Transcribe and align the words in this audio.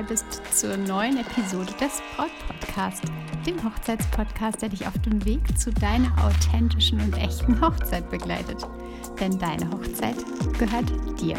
dabei 0.00 0.08
bist 0.08 0.40
zur 0.52 0.76
neuen 0.76 1.18
Episode 1.18 1.72
des 1.80 2.00
Braut 2.16 2.30
Podcast, 2.46 3.02
dem 3.46 3.62
Hochzeitspodcast, 3.62 4.62
der 4.62 4.68
dich 4.70 4.86
auf 4.86 4.98
dem 5.04 5.24
Weg 5.24 5.40
zu 5.58 5.72
deiner 5.72 6.10
authentischen 6.24 7.00
und 7.00 7.16
echten 7.16 7.60
Hochzeit 7.60 8.08
begleitet. 8.10 8.66
Denn 9.18 9.38
deine 9.38 9.70
Hochzeit 9.70 10.16
gehört 10.58 10.90
dir. 11.20 11.36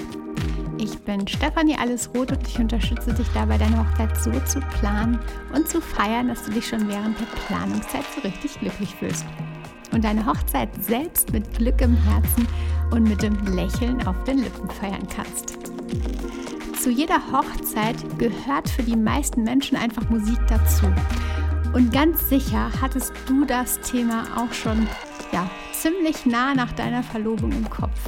Ich 0.77 0.97
bin 0.99 1.27
Stefanie 1.27 1.75
Allesroth 1.77 2.31
und 2.31 2.47
ich 2.47 2.59
unterstütze 2.59 3.13
dich 3.13 3.27
dabei, 3.33 3.57
deine 3.57 3.79
Hochzeit 3.79 4.15
so 4.17 4.31
zu 4.41 4.59
planen 4.79 5.19
und 5.53 5.67
zu 5.67 5.81
feiern, 5.81 6.27
dass 6.27 6.43
du 6.43 6.51
dich 6.51 6.67
schon 6.67 6.87
während 6.87 7.19
der 7.19 7.25
Planungszeit 7.47 8.05
so 8.15 8.21
richtig 8.21 8.59
glücklich 8.59 8.95
fühlst. 8.95 9.25
Und 9.91 10.03
deine 10.03 10.25
Hochzeit 10.25 10.69
selbst 10.83 11.31
mit 11.33 11.51
Glück 11.57 11.81
im 11.81 11.95
Herzen 11.95 12.47
und 12.91 13.03
mit 13.03 13.21
dem 13.21 13.35
Lächeln 13.55 14.05
auf 14.07 14.23
den 14.23 14.39
Lippen 14.39 14.69
feiern 14.69 15.07
kannst. 15.13 15.57
Zu 16.81 16.89
jeder 16.89 17.21
Hochzeit 17.31 17.95
gehört 18.17 18.67
für 18.67 18.81
die 18.81 18.95
meisten 18.95 19.43
Menschen 19.43 19.77
einfach 19.77 20.09
Musik 20.09 20.39
dazu. 20.47 20.87
Und 21.73 21.93
ganz 21.93 22.27
sicher 22.27 22.71
hattest 22.81 23.13
du 23.27 23.45
das 23.45 23.79
Thema 23.81 24.23
auch 24.35 24.51
schon 24.51 24.87
ja, 25.31 25.47
ziemlich 25.73 26.25
nah 26.25 26.55
nach 26.55 26.71
deiner 26.71 27.03
Verlobung 27.03 27.51
im 27.51 27.69
Kopf. 27.69 27.99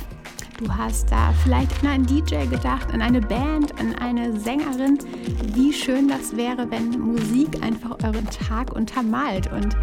Du 0.57 0.75
hast 0.75 1.11
da 1.11 1.35
vielleicht 1.43 1.83
an 1.83 1.89
einen 1.89 2.05
DJ 2.07 2.47
gedacht, 2.47 2.91
an 2.91 3.03
eine 3.03 3.21
Band, 3.21 3.79
an 3.79 3.93
eine 3.99 4.39
Sängerin. 4.39 4.97
Wie 5.53 5.71
schön 5.71 6.07
das 6.07 6.35
wäre, 6.35 6.71
wenn 6.71 6.99
Musik 6.99 7.61
einfach 7.61 7.97
euren 8.03 8.25
Tag 8.25 8.73
untermalt. 8.73 9.51
Und 9.51 9.77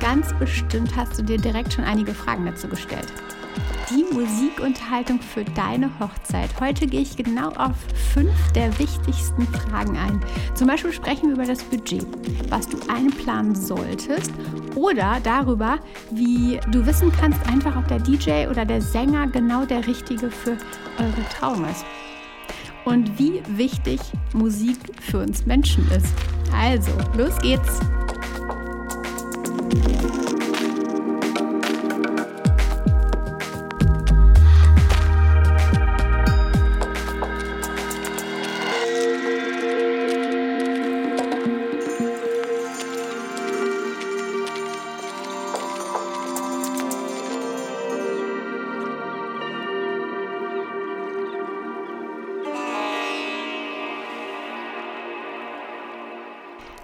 ganz 0.00 0.32
bestimmt 0.38 0.94
hast 0.94 1.18
du 1.18 1.24
dir 1.24 1.38
direkt 1.38 1.72
schon 1.72 1.82
einige 1.82 2.14
Fragen 2.14 2.46
dazu 2.46 2.68
gestellt 2.68 3.12
die 3.90 4.04
Musikunterhaltung 4.14 5.20
für 5.20 5.44
deine 5.44 5.90
Hochzeit. 5.98 6.48
Heute 6.60 6.86
gehe 6.86 7.00
ich 7.00 7.16
genau 7.16 7.48
auf 7.50 7.74
fünf 8.12 8.52
der 8.52 8.76
wichtigsten 8.78 9.46
Fragen 9.48 9.96
ein. 9.96 10.20
Zum 10.54 10.68
Beispiel 10.68 10.92
sprechen 10.92 11.28
wir 11.28 11.34
über 11.34 11.44
das 11.44 11.62
Budget, 11.64 12.06
was 12.48 12.68
du 12.68 12.78
einplanen 12.88 13.54
solltest 13.54 14.32
oder 14.76 15.18
darüber, 15.22 15.78
wie 16.10 16.60
du 16.70 16.86
wissen 16.86 17.10
kannst, 17.12 17.44
einfach 17.48 17.76
ob 17.76 17.88
der 17.88 17.98
DJ 17.98 18.46
oder 18.48 18.64
der 18.64 18.80
Sänger 18.80 19.26
genau 19.26 19.64
der 19.64 19.86
richtige 19.86 20.30
für 20.30 20.56
eure 20.98 21.28
Trauung 21.38 21.64
ist. 21.64 21.84
Und 22.84 23.18
wie 23.18 23.42
wichtig 23.48 24.00
Musik 24.32 24.78
für 25.00 25.18
uns 25.18 25.44
Menschen 25.46 25.86
ist. 25.90 26.14
Also, 26.52 26.92
los 27.16 27.36
geht's! 27.38 27.80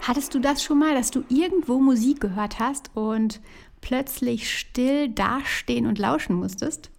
Hattest 0.06 0.33
du 0.37 0.39
das 0.39 0.62
schon 0.62 0.78
mal, 0.78 0.94
dass 0.94 1.11
du 1.11 1.25
irgendwo 1.28 1.81
Musik 1.81 2.21
gehört 2.21 2.61
hast 2.61 2.93
und 2.94 3.41
plötzlich 3.81 4.56
still 4.56 5.09
dastehen 5.09 5.84
und 5.84 5.99
lauschen 5.99 6.37
musstest? 6.37 6.91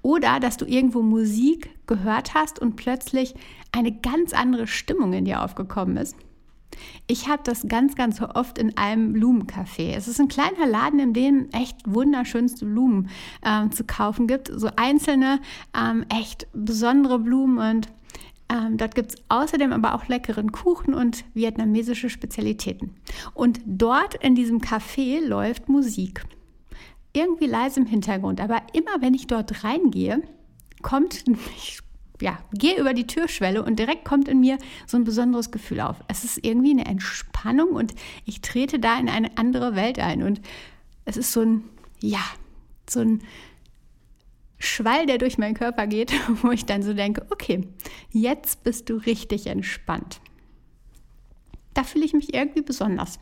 Oder 0.00 0.40
dass 0.40 0.56
du 0.56 0.64
irgendwo 0.64 1.02
Musik 1.02 1.68
gehört 1.86 2.32
hast 2.32 2.58
und 2.58 2.76
plötzlich 2.76 3.34
eine 3.72 3.92
ganz 3.92 4.32
andere 4.32 4.66
Stimmung 4.66 5.12
in 5.12 5.26
dir 5.26 5.42
aufgekommen 5.42 5.98
ist? 5.98 6.16
Ich 7.08 7.28
habe 7.28 7.42
das 7.44 7.68
ganz, 7.68 7.94
ganz 7.94 8.22
oft 8.22 8.56
in 8.56 8.74
einem 8.78 9.12
Blumencafé. 9.12 9.94
Es 9.94 10.08
ist 10.08 10.18
ein 10.18 10.28
kleiner 10.28 10.66
Laden, 10.66 11.00
in 11.00 11.12
dem 11.12 11.50
echt 11.50 11.76
wunderschönste 11.84 12.64
Blumen 12.64 13.10
ähm, 13.44 13.70
zu 13.70 13.84
kaufen 13.84 14.26
gibt. 14.28 14.50
So 14.50 14.70
einzelne, 14.76 15.40
ähm, 15.78 16.06
echt 16.08 16.46
besondere 16.54 17.18
Blumen 17.18 17.58
und 17.58 17.88
ähm, 18.54 18.76
dort 18.76 18.94
gibt 18.94 19.10
es 19.10 19.16
außerdem 19.28 19.72
aber 19.72 19.94
auch 19.94 20.06
leckeren 20.06 20.52
Kuchen 20.52 20.94
und 20.94 21.24
vietnamesische 21.34 22.08
Spezialitäten. 22.08 22.94
Und 23.34 23.60
dort 23.66 24.14
in 24.14 24.36
diesem 24.36 24.60
Café 24.60 25.20
läuft 25.20 25.68
Musik. 25.68 26.24
Irgendwie 27.12 27.46
leise 27.46 27.80
im 27.80 27.86
Hintergrund, 27.86 28.40
aber 28.40 28.62
immer 28.72 29.00
wenn 29.00 29.14
ich 29.14 29.26
dort 29.26 29.64
reingehe, 29.64 30.22
kommt, 30.82 31.24
ich 31.56 31.80
ja, 32.20 32.38
gehe 32.52 32.78
über 32.78 32.94
die 32.94 33.08
Türschwelle 33.08 33.64
und 33.64 33.78
direkt 33.78 34.04
kommt 34.04 34.28
in 34.28 34.38
mir 34.38 34.58
so 34.86 34.96
ein 34.96 35.04
besonderes 35.04 35.50
Gefühl 35.50 35.80
auf. 35.80 35.96
Es 36.06 36.22
ist 36.22 36.38
irgendwie 36.44 36.70
eine 36.70 36.86
Entspannung 36.86 37.70
und 37.70 37.92
ich 38.24 38.40
trete 38.40 38.78
da 38.78 38.98
in 38.98 39.08
eine 39.08 39.36
andere 39.36 39.74
Welt 39.74 39.98
ein. 39.98 40.22
Und 40.22 40.40
es 41.04 41.16
ist 41.16 41.32
so 41.32 41.40
ein, 41.40 41.64
ja, 42.00 42.22
so 42.88 43.00
ein 43.00 43.20
Schwall, 44.64 45.06
der 45.06 45.18
durch 45.18 45.38
meinen 45.38 45.54
Körper 45.54 45.86
geht, 45.86 46.12
wo 46.42 46.50
ich 46.50 46.64
dann 46.64 46.82
so 46.82 46.94
denke, 46.94 47.26
okay, 47.30 47.66
jetzt 48.10 48.64
bist 48.64 48.88
du 48.88 48.96
richtig 48.96 49.46
entspannt. 49.46 50.20
Da 51.74 51.84
fühle 51.84 52.04
ich 52.04 52.12
mich 52.12 52.34
irgendwie 52.34 52.62
besonders. 52.62 53.18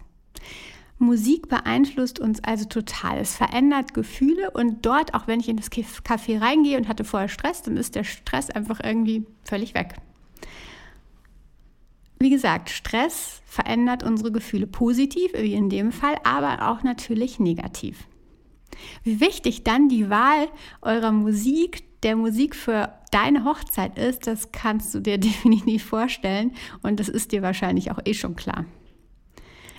Musik 0.98 1.48
beeinflusst 1.48 2.20
uns 2.20 2.42
also 2.44 2.64
total. 2.66 3.18
Es 3.18 3.34
verändert 3.34 3.92
Gefühle 3.92 4.50
und 4.52 4.86
dort, 4.86 5.14
auch 5.14 5.26
wenn 5.26 5.40
ich 5.40 5.48
in 5.48 5.56
das 5.56 5.70
Café 5.70 6.40
reingehe 6.40 6.76
und 6.76 6.86
hatte 6.86 7.04
vorher 7.04 7.28
Stress, 7.28 7.62
dann 7.62 7.76
ist 7.76 7.96
der 7.96 8.04
Stress 8.04 8.50
einfach 8.50 8.80
irgendwie 8.82 9.26
völlig 9.44 9.74
weg. 9.74 9.96
Wie 12.20 12.30
gesagt, 12.30 12.70
Stress 12.70 13.42
verändert 13.46 14.04
unsere 14.04 14.30
Gefühle 14.30 14.68
positiv, 14.68 15.32
wie 15.34 15.54
in 15.54 15.68
dem 15.68 15.90
Fall, 15.90 16.14
aber 16.22 16.68
auch 16.68 16.84
natürlich 16.84 17.40
negativ. 17.40 18.06
Wie 19.02 19.20
wichtig 19.20 19.64
dann 19.64 19.88
die 19.88 20.10
Wahl 20.10 20.48
eurer 20.80 21.12
Musik, 21.12 21.84
der 22.02 22.16
Musik 22.16 22.56
für 22.56 22.92
deine 23.10 23.44
Hochzeit 23.44 23.98
ist, 23.98 24.26
das 24.26 24.52
kannst 24.52 24.94
du 24.94 25.00
dir 25.00 25.18
definitiv 25.18 25.84
vorstellen 25.84 26.52
und 26.82 27.00
das 27.00 27.08
ist 27.08 27.32
dir 27.32 27.42
wahrscheinlich 27.42 27.90
auch 27.90 28.00
eh 28.04 28.14
schon 28.14 28.36
klar. 28.36 28.64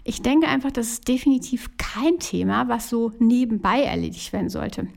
Ich 0.06 0.22
denke 0.22 0.48
einfach, 0.50 0.72
das 0.72 0.90
ist 0.90 1.08
definitiv 1.08 1.78
kein 1.78 2.20
Thema, 2.20 2.68
was 2.68 2.90
so 2.90 3.14
nebenbei 3.20 3.84
erledigt 3.84 4.34
werden 4.34 4.50
sollte. 4.50 4.88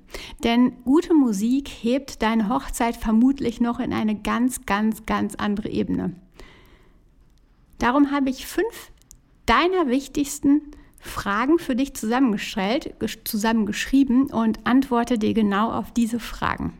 Denn 0.42 0.82
gute 0.84 1.14
Musik 1.14 1.68
hebt 1.68 2.22
deine 2.22 2.48
Hochzeit 2.48 2.96
vermutlich 2.96 3.60
noch 3.60 3.78
in 3.78 3.92
eine 3.92 4.16
ganz, 4.16 4.66
ganz, 4.66 5.06
ganz 5.06 5.36
andere 5.36 5.68
Ebene. 5.68 6.16
Darum 7.78 8.10
habe 8.10 8.30
ich 8.30 8.46
fünf 8.46 8.90
deiner 9.44 9.86
wichtigsten 9.86 10.62
Fragen 10.98 11.58
für 11.58 11.76
dich 11.76 11.94
zusammengestellt, 11.94 12.94
zusammengeschrieben 13.24 14.26
und 14.26 14.66
antworte 14.66 15.18
dir 15.18 15.34
genau 15.34 15.70
auf 15.70 15.92
diese 15.92 16.18
Fragen. 16.18 16.74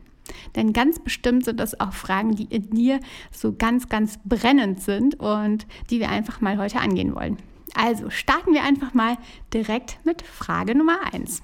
Denn 0.54 0.72
ganz 0.72 0.98
bestimmt 0.98 1.44
sind 1.44 1.60
das 1.60 1.78
auch 1.78 1.92
Fragen, 1.92 2.34
die 2.34 2.44
in 2.44 2.70
dir 2.70 3.00
so 3.30 3.52
ganz, 3.52 3.88
ganz 3.88 4.18
brennend 4.24 4.82
sind 4.82 5.20
und 5.20 5.66
die 5.90 6.00
wir 6.00 6.10
einfach 6.10 6.40
mal 6.40 6.58
heute 6.58 6.80
angehen 6.80 7.14
wollen. 7.14 7.36
Also 7.74 8.10
starten 8.10 8.52
wir 8.54 8.62
einfach 8.62 8.94
mal 8.94 9.18
direkt 9.52 9.98
mit 10.04 10.22
Frage 10.22 10.76
Nummer 10.76 11.12
1. 11.12 11.42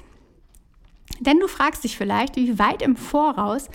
Denn 1.20 1.38
du 1.38 1.46
fragst 1.46 1.84
dich 1.84 1.96
vielleicht, 1.96 2.36
wie 2.36 2.58
weit 2.58 2.82
im 2.82 2.96
Voraus 2.96 3.68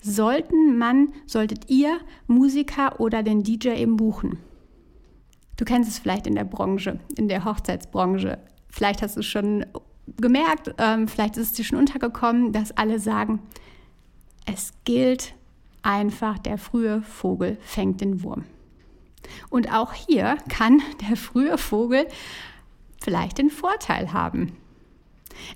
sollten 0.00 0.78
man, 0.78 1.12
solltet 1.26 1.70
ihr 1.70 1.98
Musiker 2.26 3.00
oder 3.00 3.22
den 3.22 3.42
DJ 3.42 3.70
eben 3.70 3.96
buchen? 3.96 4.38
Du 5.56 5.64
kennst 5.64 5.90
es 5.90 5.98
vielleicht 5.98 6.26
in 6.26 6.34
der 6.34 6.44
Branche, 6.44 6.98
in 7.16 7.28
der 7.28 7.44
Hochzeitsbranche. 7.44 8.38
Vielleicht 8.68 9.02
hast 9.02 9.16
du 9.16 9.20
es 9.20 9.26
schon 9.26 9.64
gemerkt, 10.16 10.74
ähm, 10.78 11.08
vielleicht 11.08 11.36
ist 11.36 11.48
es 11.48 11.52
dir 11.52 11.64
schon 11.64 11.78
untergekommen, 11.78 12.52
dass 12.52 12.76
alle 12.76 12.98
sagen, 12.98 13.40
es 14.46 14.72
gilt 14.84 15.34
einfach, 15.82 16.38
der 16.38 16.58
frühe 16.58 17.02
Vogel 17.02 17.56
fängt 17.62 18.00
den 18.00 18.22
Wurm. 18.22 18.44
Und 19.48 19.72
auch 19.72 19.92
hier 19.92 20.36
kann 20.48 20.82
der 21.08 21.16
frühe 21.16 21.56
Vogel 21.56 22.06
vielleicht 23.02 23.38
den 23.38 23.50
Vorteil 23.50 24.12
haben. 24.12 24.56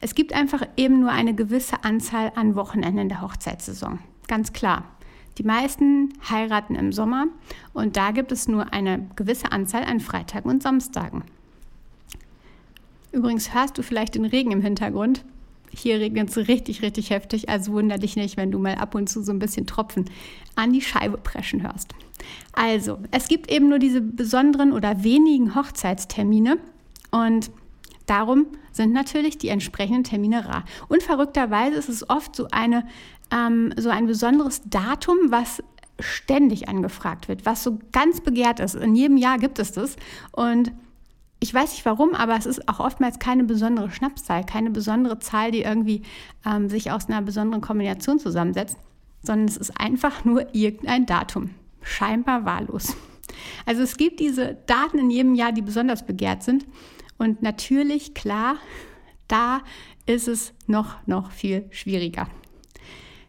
Es 0.01 0.15
gibt 0.15 0.33
einfach 0.33 0.63
eben 0.77 1.01
nur 1.01 1.11
eine 1.11 1.35
gewisse 1.35 1.85
Anzahl 1.85 2.33
an 2.35 2.57
Wochenenden 2.57 3.09
der 3.09 3.23
Hochzeitssaison. 3.23 4.01
Ganz 4.27 4.53
klar. 4.53 4.85
Die 5.39 5.45
meisten 5.45 6.13
heiraten 6.29 6.75
im 6.75 6.93
Sommer 6.93 7.27
und 7.73 7.97
da 7.97 8.11
gibt 8.11 8.33
es 8.33 8.49
nur 8.49 8.73
eine 8.73 9.09
gewisse 9.15 9.53
Anzahl 9.53 9.85
an 9.85 10.01
Freitagen 10.01 10.51
und 10.51 10.63
Samstagen. 10.65 11.23
Übrigens 13.13 13.55
hörst 13.55 13.79
du 13.79 13.83
vielleicht 13.83 14.17
den 14.17 14.25
Regen 14.25 14.51
im 14.51 14.61
Hintergrund. 14.61 15.25
Hier 15.71 16.01
regnet 16.01 16.31
es 16.31 16.49
richtig, 16.49 16.83
richtig 16.83 17.11
heftig, 17.11 17.49
also 17.49 17.73
wunder 17.73 17.99
dich 17.99 18.17
nicht, 18.17 18.37
wenn 18.37 18.51
du 18.51 18.59
mal 18.59 18.75
ab 18.75 18.95
und 18.97 19.09
zu 19.09 19.23
so 19.23 19.33
ein 19.33 19.39
bisschen 19.39 19.67
Tropfen 19.67 20.07
an 20.57 20.73
die 20.73 20.81
Scheibe 20.81 21.19
preschen 21.19 21.63
hörst. 21.63 21.95
Also, 22.53 22.99
es 23.13 23.29
gibt 23.29 23.51
eben 23.51 23.69
nur 23.69 23.79
diese 23.79 24.01
besonderen 24.01 24.73
oder 24.73 25.05
wenigen 25.05 25.55
Hochzeitstermine 25.55 26.59
und 27.11 27.51
darum 28.07 28.47
sind 28.73 28.93
natürlich 28.93 29.39
die 29.39 29.49
entsprechenden 29.49 30.05
Termine 30.05 30.47
rar. 30.47 30.65
Und 30.89 31.03
verrückterweise 31.03 31.77
ist 31.77 31.89
es 31.89 32.09
oft 32.09 32.35
so, 32.35 32.49
eine, 32.51 32.87
ähm, 33.31 33.73
so 33.77 33.91
ein 33.91 34.07
besonderes 34.07 34.63
Datum, 34.65 35.17
was 35.29 35.63
ständig 36.01 36.69
angefragt 36.69 37.29
wird, 37.29 37.45
was 37.45 37.63
so 37.63 37.79
ganz 37.93 38.21
begehrt 38.21 38.61
ist. 38.61 38.75
In 38.75 38.95
jedem 38.95 39.17
Jahr 39.17 39.39
gibt 39.39 39.59
es 39.59 39.73
das. 39.73 39.97
Und 40.33 40.73
ich 41.41 41.53
weiß 41.53 41.73
nicht 41.73 41.85
warum, 41.87 42.15
aber 42.15 42.37
es 42.37 42.47
ist 42.47 42.69
auch 42.69 42.81
oftmals 42.81 43.19
keine 43.19 43.45
besondere 43.45 43.91
Schnapszahl, 43.91 44.45
keine 44.45 44.71
besondere 44.71 45.19
Zahl, 45.19 45.51
die 45.51 45.63
irgendwie 45.63 46.03
ähm, 46.45 46.69
sich 46.69 46.91
aus 46.91 47.09
einer 47.09 47.23
besonderen 47.23 47.61
Kombination 47.61 48.19
zusammensetzt, 48.19 48.77
sondern 49.23 49.49
es 49.49 49.57
ist 49.57 49.81
einfach 49.81 50.25
nur 50.25 50.55
irgendein 50.55 51.07
Datum. 51.07 51.51
Scheinbar 51.83 52.45
wahllos. 52.45 52.97
Also 53.67 53.83
es 53.83 53.97
gibt 53.97 54.21
diese 54.21 54.57
Daten 54.67 54.99
in 54.99 55.11
jedem 55.11 55.35
Jahr, 55.35 55.53
die 55.53 55.63
besonders 55.63 56.05
begehrt 56.05 56.43
sind. 56.43 56.67
Und 57.19 57.43
natürlich, 57.43 58.15
klar, 58.15 58.57
da 59.29 59.61
ist 60.07 60.29
es 60.29 60.55
noch, 60.67 60.97
noch 61.07 61.31
viel 61.31 61.67
schwieriger. 61.71 62.29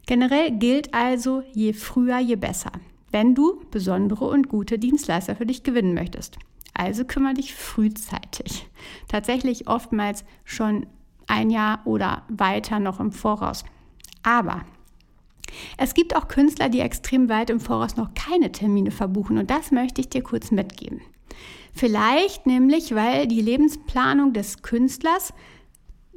Generell 0.10 0.50
gilt 0.50 0.96
also, 0.96 1.44
je 1.54 1.72
früher, 1.72 2.18
je 2.18 2.36
besser, 2.36 2.72
wenn 3.12 3.36
du 3.36 3.62
besondere 3.70 4.26
und 4.26 4.50
gute 4.50 4.80
Dienstleister 4.80 5.36
für 5.36 5.46
dich 5.46 5.62
gewinnen 5.62 5.94
möchtest. 5.94 6.40
Also 6.74 7.06
kümmere 7.06 7.36
dich 7.36 7.54
frühzeitig. 7.54 8.68
Tatsächlich 9.08 9.68
oftmals 9.68 10.26
schon 10.46 10.88
ein 11.28 11.52
Jahr 11.52 11.82
oder 11.86 12.24
weiter 12.28 12.80
noch 12.80 13.00
im 13.00 13.12
Voraus. 13.12 13.64
Aber 14.24 14.62
es 15.78 15.94
gibt 15.94 16.16
auch 16.16 16.28
Künstler, 16.28 16.70
die 16.70 16.80
extrem 16.80 17.30
weit 17.30 17.52
im 17.52 17.60
Voraus 17.60 17.96
noch 17.96 18.16
keine 18.16 18.52
Termine 18.52 18.90
verbuchen 18.90 19.38
und 19.38 19.52
das 19.52 19.70
möchte 19.70 20.02
ich 20.02 20.10
dir 20.10 20.24
kurz 20.24 20.50
mitgeben. 20.50 21.02
Vielleicht 21.72 22.48
nämlich, 22.48 22.96
weil 22.96 23.28
die 23.28 23.42
Lebensplanung 23.42 24.34
des 24.34 24.64
Künstlers 24.64 25.36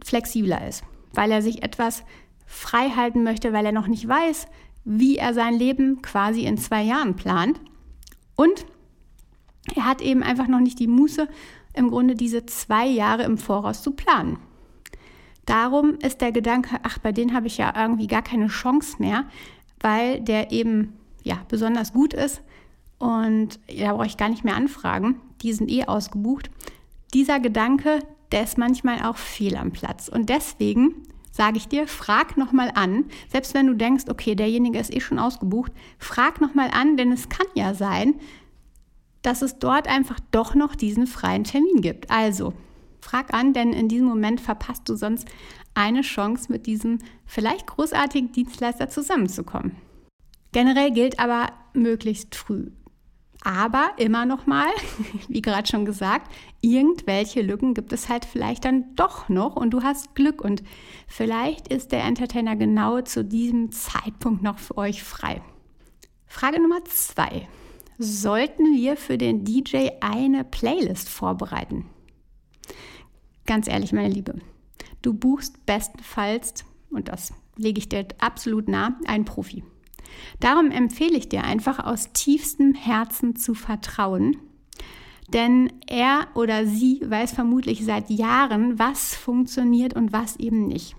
flexibler 0.03 0.67
ist, 0.67 0.83
weil 1.13 1.31
er 1.31 1.43
sich 1.43 1.63
etwas 1.63 2.05
frei 2.53 2.91
halten 2.91 3.23
möchte, 3.23 3.53
weil 3.53 3.65
er 3.65 3.73
noch 3.73 3.87
nicht 3.89 4.07
weiß, 4.07 4.47
wie 4.85 5.17
er 5.17 5.33
sein 5.33 5.55
Leben 5.55 6.03
quasi 6.03 6.45
in 6.45 6.59
zwei 6.59 6.83
Jahren 6.83 7.17
plant. 7.17 7.61
Und 8.37 8.67
er 9.75 9.87
hat 9.87 10.03
eben 10.03 10.23
einfach 10.23 10.49
noch 10.49 10.61
nicht 10.61 10.79
die 10.79 10.87
Muße, 10.87 11.29
im 11.75 11.91
Grunde 11.91 12.15
diese 12.15 12.45
zwei 12.45 12.87
Jahre 12.87 13.23
im 13.23 13.39
Voraus 13.39 13.83
zu 13.83 13.93
planen. 13.93 14.39
Darum 15.47 15.95
ist 15.95 16.21
der 16.21 16.31
Gedanke, 16.31 16.79
ach, 16.83 16.99
bei 16.99 17.11
denen 17.11 17.33
habe 17.35 17.47
ich 17.47 17.57
ja 17.57 17.73
irgendwie 17.75 18.07
gar 18.07 18.23
keine 18.23 18.49
Chance 18.49 18.97
mehr, 18.99 19.25
weil 19.81 20.21
der 20.21 20.53
eben 20.53 20.93
ja 21.23 21.39
besonders 21.49 21.93
gut 21.93 22.13
ist 22.13 22.43
und 22.99 23.59
da 23.67 23.95
brauche 23.95 24.07
ich 24.07 24.19
gar 24.19 24.29
nicht 24.29 24.45
mehr 24.45 24.57
anfragen, 24.57 25.21
die 25.41 25.53
sind 25.55 25.71
eh 25.71 25.87
ausgebucht. 25.87 26.51
Dieser 27.15 27.41
Gedanke, 27.41 28.01
der 28.31 28.45
ist 28.45 28.59
manchmal 28.59 29.03
auch 29.05 29.17
fehl 29.17 29.57
am 29.57 29.73
Platz 29.73 30.09
und 30.09 30.29
deswegen 30.29 30.95
sage 31.33 31.57
ich 31.57 31.67
dir, 31.67 31.89
frag 31.89 32.37
nochmal 32.37 32.71
an, 32.75 33.07
selbst 33.29 33.55
wenn 33.55 33.67
du 33.67 33.75
denkst, 33.75 34.05
okay, 34.09 34.37
derjenige 34.37 34.79
ist 34.79 34.95
eh 34.95 35.01
schon 35.01 35.19
ausgebucht, 35.19 35.73
frag 35.99 36.41
nochmal 36.41 36.71
an, 36.71 36.97
denn 36.97 37.11
es 37.11 37.29
kann 37.29 37.47
ja 37.55 37.75
sein, 37.75 38.15
dass 39.23 39.43
es 39.43 39.59
dort 39.59 39.89
einfach 39.89 40.21
doch 40.31 40.55
noch 40.55 40.75
diesen 40.75 41.07
freien 41.07 41.45
Termin 41.45 41.81
gibt. 41.81 42.11
Also, 42.11 42.53
frag 43.01 43.33
an, 43.35 43.53
denn 43.53 43.73
in 43.73 43.89
diesem 43.89 44.07
Moment 44.07 44.41
verpasst 44.41 44.89
du 44.89 44.95
sonst 44.95 45.27
eine 45.75 46.03
Chance, 46.03 46.53
mit 46.53 46.67
diesem 46.67 46.99
vielleicht 47.25 47.67
großartigen 47.67 48.33
Dienstleister 48.33 48.89
zusammenzukommen. 48.89 49.77
Generell 50.53 50.91
gilt 50.91 51.19
aber 51.19 51.53
möglichst 51.73 52.35
früh. 52.35 52.71
Aber 53.45 53.91
immer 53.97 54.25
noch 54.25 54.47
mal, 54.47 54.69
wie 55.29 55.43
gerade 55.43 55.67
schon 55.67 55.85
gesagt, 55.85 56.31
irgendwelche 56.61 57.43
Lücken 57.43 57.75
gibt 57.75 57.93
es 57.93 58.09
halt 58.09 58.25
vielleicht 58.25 58.65
dann 58.65 58.95
doch 58.95 59.29
noch 59.29 59.57
und 59.57 59.71
du 59.71 59.83
hast 59.83 60.15
Glück 60.15 60.43
und 60.43 60.63
vielleicht 61.09 61.67
ist 61.67 61.91
der 61.91 62.05
Entertainer 62.05 62.55
genau 62.55 63.01
zu 63.01 63.25
diesem 63.25 63.73
Zeitpunkt 63.73 64.43
noch 64.43 64.61
für 64.61 64.79
euch 64.79 65.03
frei. 65.03 65.43
Frage 66.27 66.63
Nummer 66.63 66.85
zwei. 66.85 67.49
Sollten 67.99 68.75
wir 68.75 68.97
für 68.97 69.19
den 69.19 69.45
DJ 69.45 69.89
eine 70.01 70.45
Playlist 70.45 71.09
vorbereiten? 71.09 71.87
Ganz 73.45 73.67
ehrlich, 73.67 73.93
meine 73.93 74.09
Liebe, 74.09 74.39
du 75.03 75.15
buchst 75.15 75.67
bestenfalls, 75.67 76.65
und 76.91 77.09
das 77.09 77.33
lege 77.57 77.79
ich 77.79 77.89
dir 77.89 78.07
absolut 78.19 78.69
nah, 78.69 78.99
einen 79.07 79.25
Profi. 79.25 79.65
Darum 80.41 80.71
empfehle 80.71 81.17
ich 81.17 81.29
dir 81.29 81.45
einfach 81.45 81.79
aus 81.79 82.13
tiefstem 82.13 82.75
Herzen 82.75 83.37
zu 83.37 83.55
vertrauen, 83.55 84.37
denn 85.33 85.73
er 85.87 86.27
oder 86.35 86.67
sie 86.67 87.01
weiß 87.05 87.33
vermutlich 87.33 87.85
seit 87.85 88.11
Jahren, 88.11 88.79
was 88.79 89.15
funktioniert 89.15 89.95
und 89.95 90.13
was 90.13 90.37
eben 90.37 90.67
nicht. 90.67 90.97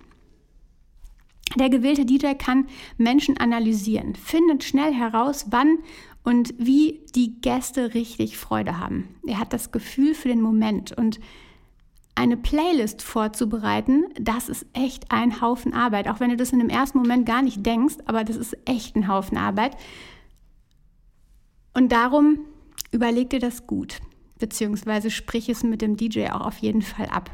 Der 1.56 1.69
gewählte 1.69 2.06
DJ 2.06 2.33
kann 2.33 2.68
Menschen 2.98 3.38
analysieren, 3.38 4.15
findet 4.15 4.63
schnell 4.63 4.94
heraus, 4.94 5.48
wann 5.51 5.77
und 6.24 6.54
wie 6.57 7.01
die 7.15 7.39
Gäste 7.42 7.94
richtig 7.94 8.38
Freude 8.38 8.80
haben. 8.80 9.10
Er 9.27 9.39
hat 9.39 9.54
das 9.54 9.71
Gefühl 9.71 10.15
für 10.15 10.30
den 10.30 10.42
Moment 10.42 10.98
und 10.98 11.19
eine 12.15 12.38
Playlist 12.38 13.01
vorzubereiten, 13.01 14.06
das 14.19 14.50
ist 14.50 14.65
echt 14.74 15.12
ein 15.12 15.42
Haufen 15.42 15.74
Arbeit. 15.74 16.07
Auch 16.07 16.19
wenn 16.19 16.30
du 16.30 16.38
das 16.38 16.51
in 16.51 16.60
dem 16.60 16.69
ersten 16.69 17.00
Moment 17.00 17.25
gar 17.25 17.42
nicht 17.42 17.65
denkst, 17.65 17.95
aber 18.06 18.24
das 18.24 18.36
ist 18.36 18.57
echt 18.65 18.95
ein 18.95 19.07
Haufen 19.07 19.38
Arbeit. 19.38 19.75
Und 21.74 21.92
darum 21.92 22.39
überleg 22.92 23.31
dir 23.31 23.39
das 23.39 23.65
gut, 23.65 24.00
beziehungsweise 24.38 25.10
sprich 25.10 25.50
es 25.50 25.63
mit 25.63 25.81
dem 25.81 25.98
DJ 25.98 26.27
auch 26.27 26.42
auf 26.42 26.60
jeden 26.60 26.83
Fall 26.83 27.07
ab. 27.07 27.31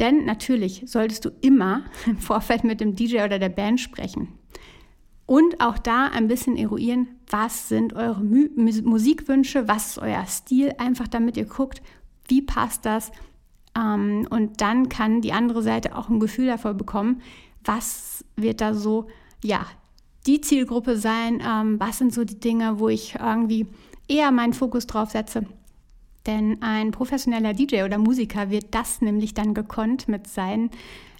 Denn 0.00 0.24
natürlich 0.24 0.82
solltest 0.86 1.24
du 1.24 1.30
immer 1.40 1.84
im 2.06 2.18
Vorfeld 2.18 2.64
mit 2.64 2.80
dem 2.80 2.96
DJ 2.96 3.22
oder 3.22 3.38
der 3.38 3.48
Band 3.48 3.80
sprechen. 3.80 4.28
Und 5.26 5.60
auch 5.60 5.76
da 5.76 6.06
ein 6.06 6.26
bisschen 6.26 6.56
eruieren, 6.56 7.08
was 7.28 7.68
sind 7.68 7.92
eure 7.92 8.24
Musikwünsche, 8.24 9.68
was 9.68 9.88
ist 9.88 9.98
euer 9.98 10.24
Stil, 10.24 10.72
einfach 10.78 11.06
damit 11.06 11.36
ihr 11.36 11.44
guckt, 11.44 11.82
wie 12.28 12.42
passt 12.42 12.84
das 12.84 13.10
ähm, 13.76 14.26
und 14.30 14.60
dann 14.60 14.88
kann 14.88 15.20
die 15.20 15.32
andere 15.32 15.62
Seite 15.62 15.96
auch 15.96 16.08
ein 16.08 16.20
Gefühl 16.20 16.46
dafür 16.46 16.74
bekommen, 16.74 17.22
was 17.64 18.24
wird 18.36 18.60
da 18.60 18.74
so, 18.74 19.08
ja, 19.42 19.66
die 20.26 20.40
Zielgruppe 20.40 20.96
sein, 20.96 21.42
ähm, 21.46 21.80
was 21.80 21.98
sind 21.98 22.12
so 22.12 22.24
die 22.24 22.40
Dinge, 22.40 22.78
wo 22.78 22.88
ich 22.88 23.16
irgendwie 23.16 23.66
eher 24.08 24.30
meinen 24.30 24.52
Fokus 24.52 24.86
drauf 24.86 25.10
setze. 25.10 25.46
Denn 26.26 26.60
ein 26.62 26.90
professioneller 26.90 27.54
DJ 27.54 27.84
oder 27.84 27.98
Musiker 27.98 28.50
wird 28.50 28.74
das 28.74 29.00
nämlich 29.00 29.34
dann 29.34 29.54
gekonnt 29.54 30.08
mit 30.08 30.26
seinen 30.26 30.70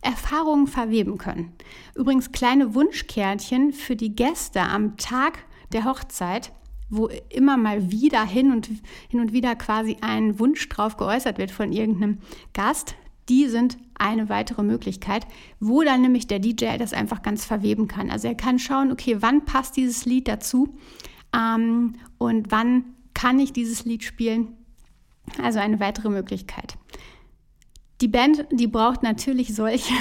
Erfahrungen 0.02 0.66
verweben 0.66 1.18
können. 1.18 1.52
Übrigens 1.94 2.32
kleine 2.32 2.74
Wunschkärtchen 2.74 3.72
für 3.72 3.96
die 3.96 4.14
Gäste 4.14 4.60
am 4.60 4.96
Tag 4.96 5.44
der 5.72 5.84
Hochzeit 5.84 6.52
wo 6.90 7.08
immer 7.28 7.56
mal 7.56 7.90
wieder 7.90 8.24
hin 8.24 8.52
und, 8.52 8.68
hin 9.08 9.20
und 9.20 9.32
wieder 9.32 9.54
quasi 9.56 9.96
ein 10.00 10.38
Wunsch 10.38 10.68
drauf 10.68 10.96
geäußert 10.96 11.38
wird 11.38 11.50
von 11.50 11.72
irgendeinem 11.72 12.18
Gast, 12.52 12.96
die 13.28 13.46
sind 13.46 13.76
eine 13.98 14.28
weitere 14.28 14.62
Möglichkeit, 14.62 15.26
wo 15.60 15.82
dann 15.82 16.02
nämlich 16.02 16.26
der 16.26 16.38
DJ 16.38 16.76
das 16.78 16.92
einfach 16.92 17.22
ganz 17.22 17.44
verweben 17.44 17.88
kann. 17.88 18.10
Also 18.10 18.28
er 18.28 18.34
kann 18.34 18.58
schauen, 18.58 18.92
okay, 18.92 19.16
wann 19.20 19.44
passt 19.44 19.76
dieses 19.76 20.06
Lied 20.06 20.28
dazu 20.28 20.76
ähm, 21.36 21.94
und 22.16 22.50
wann 22.50 22.84
kann 23.14 23.38
ich 23.38 23.52
dieses 23.52 23.84
Lied 23.84 24.04
spielen. 24.04 24.54
Also 25.42 25.58
eine 25.58 25.78
weitere 25.78 26.08
Möglichkeit. 26.08 26.78
Die 28.00 28.08
Band, 28.08 28.46
die 28.50 28.68
braucht 28.68 29.02
natürlich 29.02 29.54
solche 29.54 29.92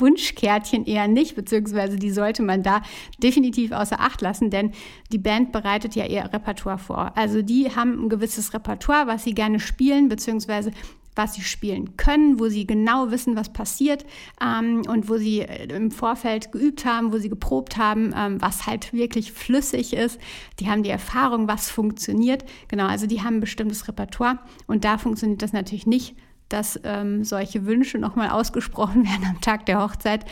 Wunschkärtchen 0.00 0.84
eher 0.84 1.08
nicht, 1.08 1.36
beziehungsweise 1.36 1.96
die 1.96 2.10
sollte 2.10 2.42
man 2.42 2.62
da 2.62 2.82
definitiv 3.22 3.72
außer 3.72 4.00
Acht 4.00 4.20
lassen, 4.20 4.50
denn 4.50 4.72
die 5.12 5.18
Band 5.18 5.52
bereitet 5.52 5.94
ja 5.94 6.06
ihr 6.06 6.24
Repertoire 6.24 6.78
vor. 6.78 7.12
Also 7.16 7.42
die 7.42 7.74
haben 7.74 8.04
ein 8.04 8.08
gewisses 8.08 8.54
Repertoire, 8.54 9.06
was 9.06 9.24
sie 9.24 9.34
gerne 9.34 9.60
spielen, 9.60 10.08
beziehungsweise 10.08 10.72
was 11.16 11.34
sie 11.34 11.42
spielen 11.42 11.96
können, 11.96 12.40
wo 12.40 12.48
sie 12.48 12.66
genau 12.66 13.10
wissen, 13.10 13.36
was 13.36 13.52
passiert 13.52 14.04
ähm, 14.42 14.82
und 14.88 15.08
wo 15.08 15.16
sie 15.16 15.40
äh, 15.40 15.74
im 15.74 15.90
Vorfeld 15.90 16.52
geübt 16.52 16.84
haben, 16.84 17.12
wo 17.12 17.18
sie 17.18 17.28
geprobt 17.28 17.76
haben, 17.76 18.12
ähm, 18.16 18.40
was 18.40 18.66
halt 18.66 18.92
wirklich 18.92 19.32
flüssig 19.32 19.92
ist. 19.94 20.20
Die 20.60 20.68
haben 20.68 20.82
die 20.82 20.90
Erfahrung, 20.90 21.48
was 21.48 21.70
funktioniert. 21.70 22.44
Genau, 22.68 22.86
also 22.86 23.06
die 23.06 23.22
haben 23.22 23.36
ein 23.36 23.40
bestimmtes 23.40 23.86
Repertoire 23.88 24.38
und 24.66 24.84
da 24.84 24.98
funktioniert 24.98 25.42
das 25.42 25.52
natürlich 25.52 25.86
nicht 25.86 26.16
dass 26.54 26.78
ähm, 26.84 27.24
solche 27.24 27.66
Wünsche 27.66 27.98
nochmal 27.98 28.30
ausgesprochen 28.30 29.04
werden 29.08 29.26
am 29.28 29.40
Tag 29.40 29.66
der 29.66 29.82
Hochzeit. 29.82 30.24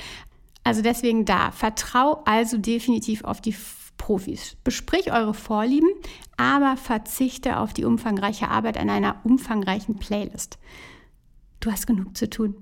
Also 0.64 0.80
deswegen 0.80 1.24
da, 1.24 1.50
vertrau 1.50 2.22
also 2.24 2.56
definitiv 2.56 3.24
auf 3.24 3.40
die 3.40 3.56
Profis. 3.98 4.56
Besprich 4.62 5.12
eure 5.12 5.34
Vorlieben, 5.34 5.88
aber 6.36 6.76
verzichte 6.76 7.58
auf 7.58 7.72
die 7.72 7.84
umfangreiche 7.84 8.48
Arbeit 8.48 8.78
an 8.78 8.88
einer 8.88 9.16
umfangreichen 9.24 9.96
Playlist. 9.96 10.58
Du 11.58 11.70
hast 11.70 11.86
genug 11.86 12.16
zu 12.16 12.28
tun. 12.30 12.56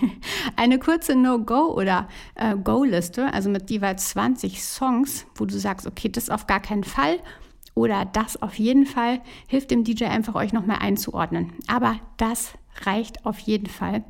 Eine 0.56 0.78
kurze 0.78 1.14
No-Go 1.14 1.74
oder 1.74 2.08
äh, 2.34 2.56
Go-Liste, 2.56 3.32
also 3.32 3.50
mit 3.50 3.70
jeweils 3.70 4.10
20 4.10 4.62
Songs, 4.62 5.26
wo 5.34 5.44
du 5.44 5.58
sagst, 5.58 5.86
okay, 5.86 6.08
das 6.08 6.30
auf 6.30 6.46
gar 6.46 6.60
keinen 6.60 6.84
Fall 6.84 7.18
oder 7.74 8.04
das 8.04 8.40
auf 8.42 8.58
jeden 8.58 8.86
Fall, 8.86 9.20
hilft 9.46 9.70
dem 9.70 9.84
DJ 9.84 10.04
einfach 10.04 10.34
euch 10.34 10.52
nochmal 10.52 10.78
einzuordnen. 10.80 11.52
Aber 11.68 11.96
das 12.16 12.54
reicht 12.84 13.24
auf 13.26 13.38
jeden 13.38 13.66
Fall. 13.66 14.04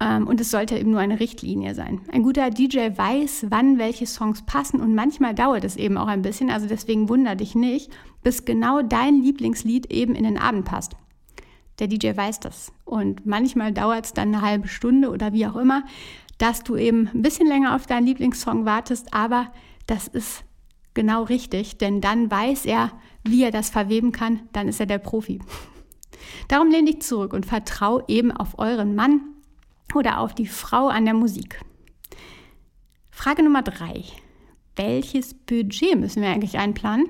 Ähm, 0.00 0.26
und 0.26 0.40
es 0.40 0.50
sollte 0.50 0.78
eben 0.78 0.90
nur 0.90 1.00
eine 1.00 1.20
Richtlinie 1.20 1.74
sein. 1.74 2.00
Ein 2.12 2.22
guter 2.22 2.50
DJ 2.50 2.90
weiß, 2.96 3.46
wann 3.50 3.78
welche 3.78 4.06
Songs 4.06 4.42
passen 4.42 4.80
und 4.80 4.94
manchmal 4.94 5.34
dauert 5.34 5.64
es 5.64 5.76
eben 5.76 5.96
auch 5.96 6.06
ein 6.06 6.22
bisschen. 6.22 6.50
Also 6.50 6.66
deswegen 6.66 7.08
wunder 7.08 7.34
dich 7.34 7.54
nicht, 7.54 7.90
bis 8.22 8.44
genau 8.44 8.82
dein 8.82 9.22
Lieblingslied 9.22 9.92
eben 9.92 10.14
in 10.14 10.24
den 10.24 10.38
Abend 10.38 10.64
passt. 10.64 10.96
Der 11.78 11.88
DJ 11.88 12.16
weiß 12.16 12.40
das. 12.40 12.72
Und 12.84 13.26
manchmal 13.26 13.72
dauert 13.72 14.06
es 14.06 14.12
dann 14.12 14.34
eine 14.34 14.42
halbe 14.42 14.68
Stunde 14.68 15.10
oder 15.10 15.32
wie 15.32 15.46
auch 15.46 15.56
immer, 15.56 15.84
dass 16.38 16.62
du 16.62 16.76
eben 16.76 17.08
ein 17.12 17.22
bisschen 17.22 17.48
länger 17.48 17.74
auf 17.74 17.86
deinen 17.86 18.06
Lieblingssong 18.06 18.64
wartest. 18.64 19.12
Aber 19.12 19.52
das 19.86 20.06
ist 20.08 20.44
genau 20.94 21.24
richtig, 21.24 21.78
denn 21.78 22.00
dann 22.00 22.30
weiß 22.30 22.66
er, 22.66 22.92
wie 23.24 23.42
er 23.42 23.50
das 23.50 23.70
verweben 23.70 24.12
kann. 24.12 24.40
Dann 24.52 24.68
ist 24.68 24.80
er 24.80 24.86
der 24.86 24.98
Profi. 24.98 25.40
Darum 26.48 26.70
lehn 26.70 26.86
dich 26.86 27.00
zurück 27.00 27.32
und 27.32 27.46
vertrau 27.46 28.02
eben 28.08 28.32
auf 28.32 28.58
euren 28.58 28.94
Mann 28.94 29.20
oder 29.94 30.20
auf 30.20 30.34
die 30.34 30.46
Frau 30.46 30.88
an 30.88 31.04
der 31.04 31.14
Musik. 31.14 31.60
Frage 33.10 33.42
Nummer 33.42 33.62
drei. 33.62 34.04
Welches 34.76 35.34
Budget 35.34 35.98
müssen 35.98 36.22
wir 36.22 36.28
eigentlich 36.28 36.58
einplanen? 36.58 37.08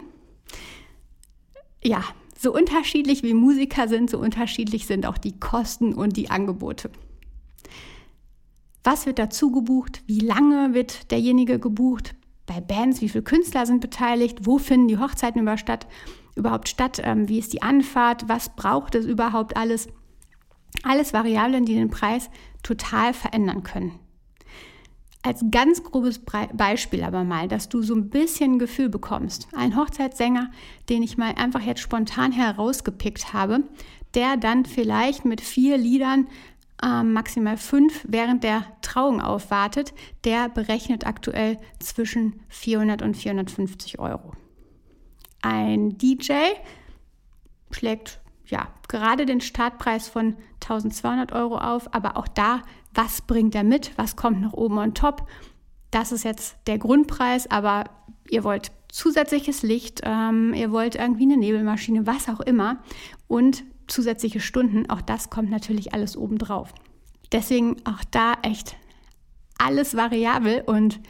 Ja, 1.82 2.02
so 2.38 2.54
unterschiedlich 2.54 3.22
wie 3.22 3.34
Musiker 3.34 3.88
sind, 3.88 4.08
so 4.08 4.18
unterschiedlich 4.18 4.86
sind 4.86 5.06
auch 5.06 5.18
die 5.18 5.38
Kosten 5.38 5.92
und 5.92 6.16
die 6.16 6.30
Angebote. 6.30 6.90
Was 8.84 9.06
wird 9.06 9.18
dazu 9.18 9.50
gebucht? 9.50 10.02
Wie 10.06 10.20
lange 10.20 10.72
wird 10.72 11.10
derjenige 11.10 11.58
gebucht? 11.58 12.14
Bei 12.46 12.60
Bands, 12.60 13.02
wie 13.02 13.08
viele 13.10 13.24
Künstler 13.24 13.66
sind 13.66 13.80
beteiligt? 13.80 14.46
Wo 14.46 14.58
finden 14.58 14.88
die 14.88 14.98
Hochzeiten 14.98 15.42
über 15.42 15.58
statt, 15.58 15.86
überhaupt 16.38 16.68
statt? 16.68 17.00
Ähm, 17.02 17.28
wie 17.28 17.38
ist 17.38 17.52
die 17.52 17.62
Anfahrt? 17.62 18.28
Was 18.28 18.54
braucht 18.54 18.94
es 18.94 19.04
überhaupt 19.04 19.56
alles? 19.56 19.88
Alles 20.82 21.12
Variablen, 21.12 21.64
die 21.64 21.74
den 21.74 21.90
Preis 21.90 22.30
total 22.62 23.12
verändern 23.12 23.62
können. 23.62 23.98
Als 25.22 25.44
ganz 25.50 25.82
grobes 25.82 26.20
Beispiel 26.54 27.02
aber 27.02 27.24
mal, 27.24 27.48
dass 27.48 27.68
du 27.68 27.82
so 27.82 27.94
ein 27.94 28.08
bisschen 28.08 28.58
Gefühl 28.58 28.88
bekommst. 28.88 29.48
Ein 29.54 29.76
Hochzeitssänger, 29.76 30.50
den 30.88 31.02
ich 31.02 31.18
mal 31.18 31.34
einfach 31.34 31.60
jetzt 31.60 31.80
spontan 31.80 32.30
herausgepickt 32.30 33.32
habe, 33.32 33.64
der 34.14 34.36
dann 34.36 34.64
vielleicht 34.64 35.24
mit 35.24 35.40
vier 35.40 35.76
Liedern, 35.76 36.28
äh, 36.82 37.02
maximal 37.02 37.56
fünf, 37.56 38.04
während 38.08 38.44
der 38.44 38.64
Trauung 38.80 39.20
aufwartet, 39.20 39.92
der 40.24 40.48
berechnet 40.48 41.06
aktuell 41.06 41.58
zwischen 41.80 42.40
400 42.48 43.02
und 43.02 43.16
450 43.16 43.98
Euro. 43.98 44.32
Ein 45.42 45.98
DJ 45.98 46.32
schlägt 47.70 48.20
ja, 48.46 48.68
gerade 48.88 49.26
den 49.26 49.40
Startpreis 49.40 50.08
von 50.08 50.36
1200 50.62 51.32
Euro 51.32 51.58
auf, 51.58 51.92
aber 51.94 52.16
auch 52.16 52.28
da, 52.28 52.62
was 52.94 53.22
bringt 53.22 53.54
er 53.54 53.64
mit, 53.64 53.92
was 53.96 54.16
kommt 54.16 54.40
noch 54.40 54.54
oben 54.54 54.78
on 54.78 54.94
top. 54.94 55.28
Das 55.90 56.12
ist 56.12 56.24
jetzt 56.24 56.56
der 56.66 56.78
Grundpreis, 56.78 57.50
aber 57.50 57.84
ihr 58.30 58.44
wollt 58.44 58.72
zusätzliches 58.90 59.62
Licht, 59.62 60.00
ähm, 60.04 60.54
ihr 60.54 60.72
wollt 60.72 60.94
irgendwie 60.94 61.24
eine 61.24 61.36
Nebelmaschine, 61.36 62.06
was 62.06 62.28
auch 62.28 62.40
immer 62.40 62.78
und 63.26 63.64
zusätzliche 63.86 64.40
Stunden, 64.40 64.88
auch 64.90 65.00
das 65.00 65.30
kommt 65.30 65.50
natürlich 65.50 65.94
alles 65.94 66.16
obendrauf. 66.16 66.74
Deswegen 67.32 67.76
auch 67.84 68.02
da 68.10 68.34
echt 68.42 68.76
alles 69.58 69.96
variabel 69.96 70.62
und 70.66 71.00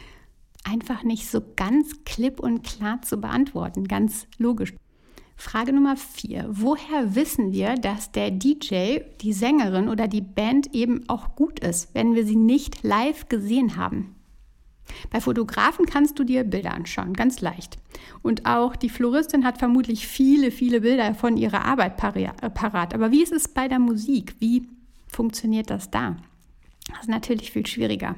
einfach 0.69 1.03
nicht 1.03 1.29
so 1.29 1.41
ganz 1.55 2.03
klipp 2.05 2.39
und 2.39 2.63
klar 2.63 3.01
zu 3.01 3.17
beantworten, 3.17 3.87
ganz 3.87 4.27
logisch. 4.37 4.73
Frage 5.35 5.71
Nummer 5.71 5.95
vier. 5.95 6.47
Woher 6.49 7.15
wissen 7.15 7.53
wir, 7.53 7.75
dass 7.75 8.11
der 8.11 8.29
DJ, 8.29 8.99
die 9.21 9.31
Sängerin 9.31 9.87
oder 9.87 10.07
die 10.07 10.21
Band 10.21 10.75
eben 10.75 11.07
auch 11.07 11.35
gut 11.35 11.61
ist, 11.61 11.95
wenn 11.95 12.13
wir 12.13 12.25
sie 12.25 12.35
nicht 12.35 12.83
live 12.83 13.29
gesehen 13.29 13.77
haben? 13.77 14.15
Bei 15.11 15.21
Fotografen 15.21 15.85
kannst 15.85 16.19
du 16.19 16.23
dir 16.23 16.43
Bilder 16.43 16.73
anschauen, 16.73 17.13
ganz 17.13 17.41
leicht. 17.41 17.77
Und 18.21 18.45
auch 18.45 18.75
die 18.75 18.89
Floristin 18.89 19.45
hat 19.45 19.59
vermutlich 19.59 20.07
viele, 20.07 20.51
viele 20.51 20.81
Bilder 20.81 21.15
von 21.15 21.37
ihrer 21.37 21.63
Arbeit 21.63 21.93
äh, 22.03 22.49
parat. 22.49 22.93
Aber 22.93 23.11
wie 23.11 23.23
ist 23.23 23.31
es 23.31 23.47
bei 23.47 23.67
der 23.67 23.79
Musik? 23.79 24.35
Wie 24.39 24.67
funktioniert 25.07 25.69
das 25.69 25.89
da? 25.89 26.17
Das 26.89 27.01
ist 27.01 27.09
natürlich 27.09 27.51
viel 27.51 27.65
schwieriger. 27.65 28.15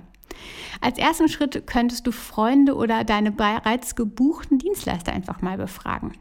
Als 0.81 0.97
ersten 0.97 1.29
Schritt 1.29 1.67
könntest 1.67 2.07
du 2.07 2.11
Freunde 2.11 2.75
oder 2.75 3.03
deine 3.03 3.31
bereits 3.31 3.95
gebuchten 3.95 4.57
Dienstleister 4.57 5.13
einfach 5.13 5.41
mal 5.41 5.57
befragen. 5.57 6.13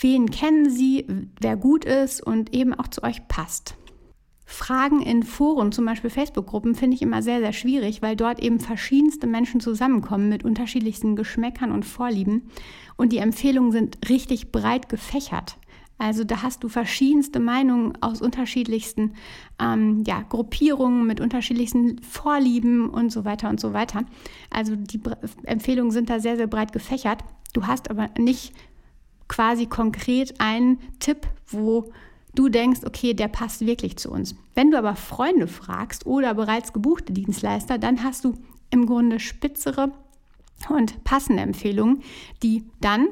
Wen 0.00 0.30
kennen 0.30 0.70
Sie, 0.70 1.06
wer 1.40 1.56
gut 1.56 1.84
ist 1.84 2.22
und 2.24 2.54
eben 2.54 2.74
auch 2.74 2.88
zu 2.88 3.02
euch 3.02 3.26
passt? 3.26 3.74
Fragen 4.50 5.02
in 5.02 5.24
Foren, 5.24 5.72
zum 5.72 5.84
Beispiel 5.84 6.08
Facebook-Gruppen, 6.08 6.74
finde 6.74 6.94
ich 6.94 7.02
immer 7.02 7.20
sehr, 7.20 7.40
sehr 7.40 7.52
schwierig, 7.52 8.00
weil 8.00 8.16
dort 8.16 8.40
eben 8.40 8.60
verschiedenste 8.60 9.26
Menschen 9.26 9.60
zusammenkommen 9.60 10.30
mit 10.30 10.42
unterschiedlichsten 10.42 11.16
Geschmäckern 11.16 11.70
und 11.70 11.84
Vorlieben. 11.84 12.48
Und 12.96 13.12
die 13.12 13.18
Empfehlungen 13.18 13.72
sind 13.72 14.08
richtig 14.08 14.50
breit 14.50 14.88
gefächert. 14.88 15.58
Also 15.98 16.22
da 16.24 16.42
hast 16.42 16.62
du 16.62 16.68
verschiedenste 16.68 17.40
Meinungen 17.40 18.00
aus 18.00 18.22
unterschiedlichsten 18.22 19.14
ähm, 19.60 20.04
ja, 20.06 20.22
Gruppierungen 20.22 21.06
mit 21.06 21.20
unterschiedlichsten 21.20 22.00
Vorlieben 22.02 22.88
und 22.88 23.10
so 23.10 23.24
weiter 23.24 23.48
und 23.48 23.60
so 23.60 23.72
weiter. 23.72 24.04
Also 24.50 24.76
die 24.76 25.00
Empfehlungen 25.44 25.90
sind 25.90 26.08
da 26.08 26.20
sehr, 26.20 26.36
sehr 26.36 26.46
breit 26.46 26.72
gefächert. 26.72 27.24
Du 27.52 27.66
hast 27.66 27.90
aber 27.90 28.06
nicht 28.16 28.52
quasi 29.26 29.66
konkret 29.66 30.40
einen 30.40 30.78
Tipp, 31.00 31.26
wo 31.48 31.92
du 32.34 32.48
denkst, 32.48 32.80
okay, 32.86 33.14
der 33.14 33.28
passt 33.28 33.66
wirklich 33.66 33.96
zu 33.96 34.10
uns. 34.10 34.36
Wenn 34.54 34.70
du 34.70 34.78
aber 34.78 34.94
Freunde 34.94 35.48
fragst 35.48 36.06
oder 36.06 36.34
bereits 36.34 36.72
gebuchte 36.72 37.12
Dienstleister, 37.12 37.78
dann 37.78 38.04
hast 38.04 38.24
du 38.24 38.34
im 38.70 38.86
Grunde 38.86 39.18
spitzere 39.18 39.92
und 40.68 41.02
passende 41.04 41.42
Empfehlungen, 41.42 42.02
die 42.42 42.64
dann 42.80 43.08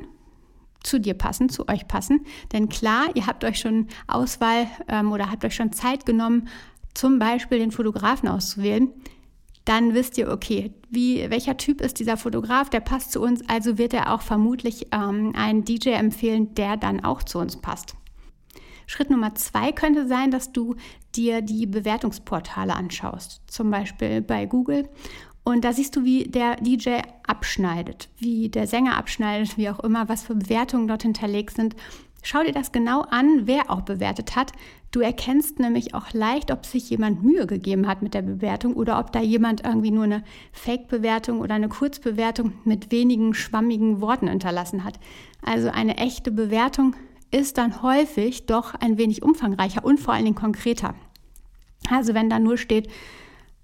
zu 0.87 1.01
dir 1.01 1.15
passen, 1.15 1.49
zu 1.49 1.69
euch 1.69 1.89
passen. 1.89 2.25
Denn 2.53 2.69
klar, 2.69 3.09
ihr 3.15 3.27
habt 3.27 3.45
euch 3.45 3.59
schon 3.59 3.89
Auswahl 4.07 4.67
ähm, 4.89 5.13
oder 5.13 5.31
habt 5.31 5.45
euch 5.45 5.55
schon 5.55 5.73
Zeit 5.73 6.07
genommen, 6.07 6.49
zum 6.95 7.19
Beispiel 7.19 7.59
den 7.59 7.73
Fotografen 7.73 8.29
auszuwählen 8.29 8.91
dann 9.67 9.95
wisst 9.95 10.17
ihr, 10.17 10.31
okay, 10.31 10.73
wie, 10.89 11.29
welcher 11.29 11.57
Typ 11.57 11.81
ist 11.81 11.99
dieser 11.99 12.17
Fotograf, 12.17 12.71
der 12.71 12.81
passt 12.81 13.11
zu 13.11 13.21
uns, 13.21 13.47
also 13.49 13.79
wird 13.79 13.93
er 13.93 14.15
auch 14.15 14.23
vermutlich 14.23 14.87
ähm, 14.93 15.33
einen 15.37 15.65
DJ 15.65 15.91
empfehlen, 15.91 16.55
der 16.55 16.77
dann 16.77 17.05
auch 17.05 17.25
zu 17.25 17.41
uns 17.41 17.61
passt. 17.61 17.97
Schritt 18.87 19.11
Nummer 19.11 19.35
zwei 19.35 19.73
könnte 19.73 20.07
sein, 20.07 20.31
dass 20.31 20.53
du 20.53 20.77
dir 21.17 21.43
die 21.43 21.67
Bewertungsportale 21.67 22.75
anschaust, 22.75 23.43
zum 23.49 23.71
Beispiel 23.71 24.23
bei 24.23 24.47
Google. 24.47 24.89
Und 25.49 25.65
da 25.65 25.73
siehst 25.73 25.95
du, 25.95 26.03
wie 26.03 26.25
der 26.25 26.57
DJ 26.57 27.03
abschneidet, 27.25 28.09
wie 28.19 28.49
der 28.49 28.67
Sänger 28.67 28.97
abschneidet, 28.97 29.57
wie 29.57 29.71
auch 29.71 29.79
immer, 29.79 30.09
was 30.09 30.25
für 30.25 30.35
Bewertungen 30.35 30.89
dort 30.89 31.03
hinterlegt 31.03 31.55
sind. 31.55 31.77
Schau 32.25 32.43
dir 32.43 32.51
das 32.51 32.73
genau 32.73 33.03
an, 33.03 33.43
wer 33.47 33.71
auch 33.71 33.83
bewertet 33.83 34.35
hat. 34.35 34.51
Du 34.91 34.99
erkennst 34.99 35.61
nämlich 35.61 35.95
auch 35.95 36.13
leicht, 36.13 36.51
ob 36.51 36.67
sich 36.67 36.91
jemand 36.91 37.23
Mühe 37.23 37.47
gegeben 37.47 37.87
hat 37.87 38.03
mit 38.03 38.15
der 38.15 38.23
Bewertung 38.23 38.75
oder 38.75 38.99
ob 38.99 39.13
da 39.13 39.21
jemand 39.21 39.65
irgendwie 39.65 39.93
nur 39.93 40.03
eine 40.03 40.25
Fake-Bewertung 40.51 41.39
oder 41.39 41.55
eine 41.55 41.69
Kurzbewertung 41.69 42.55
mit 42.65 42.91
wenigen 42.91 43.33
schwammigen 43.33 44.01
Worten 44.01 44.27
hinterlassen 44.27 44.83
hat. 44.83 44.99
Also 45.43 45.71
eine 45.71 45.97
echte 45.97 46.33
Bewertung 46.33 46.97
ist 47.31 47.57
dann 47.57 47.83
häufig 47.83 48.47
doch 48.47 48.75
ein 48.75 48.99
wenig 48.99 49.23
umfangreicher 49.23 49.85
und 49.85 50.01
vor 50.01 50.13
allen 50.13 50.25
Dingen 50.25 50.35
konkreter. 50.35 50.97
Also 51.89 52.15
wenn 52.15 52.29
da 52.29 52.41
nur 52.41 52.59
steht, 52.59 52.89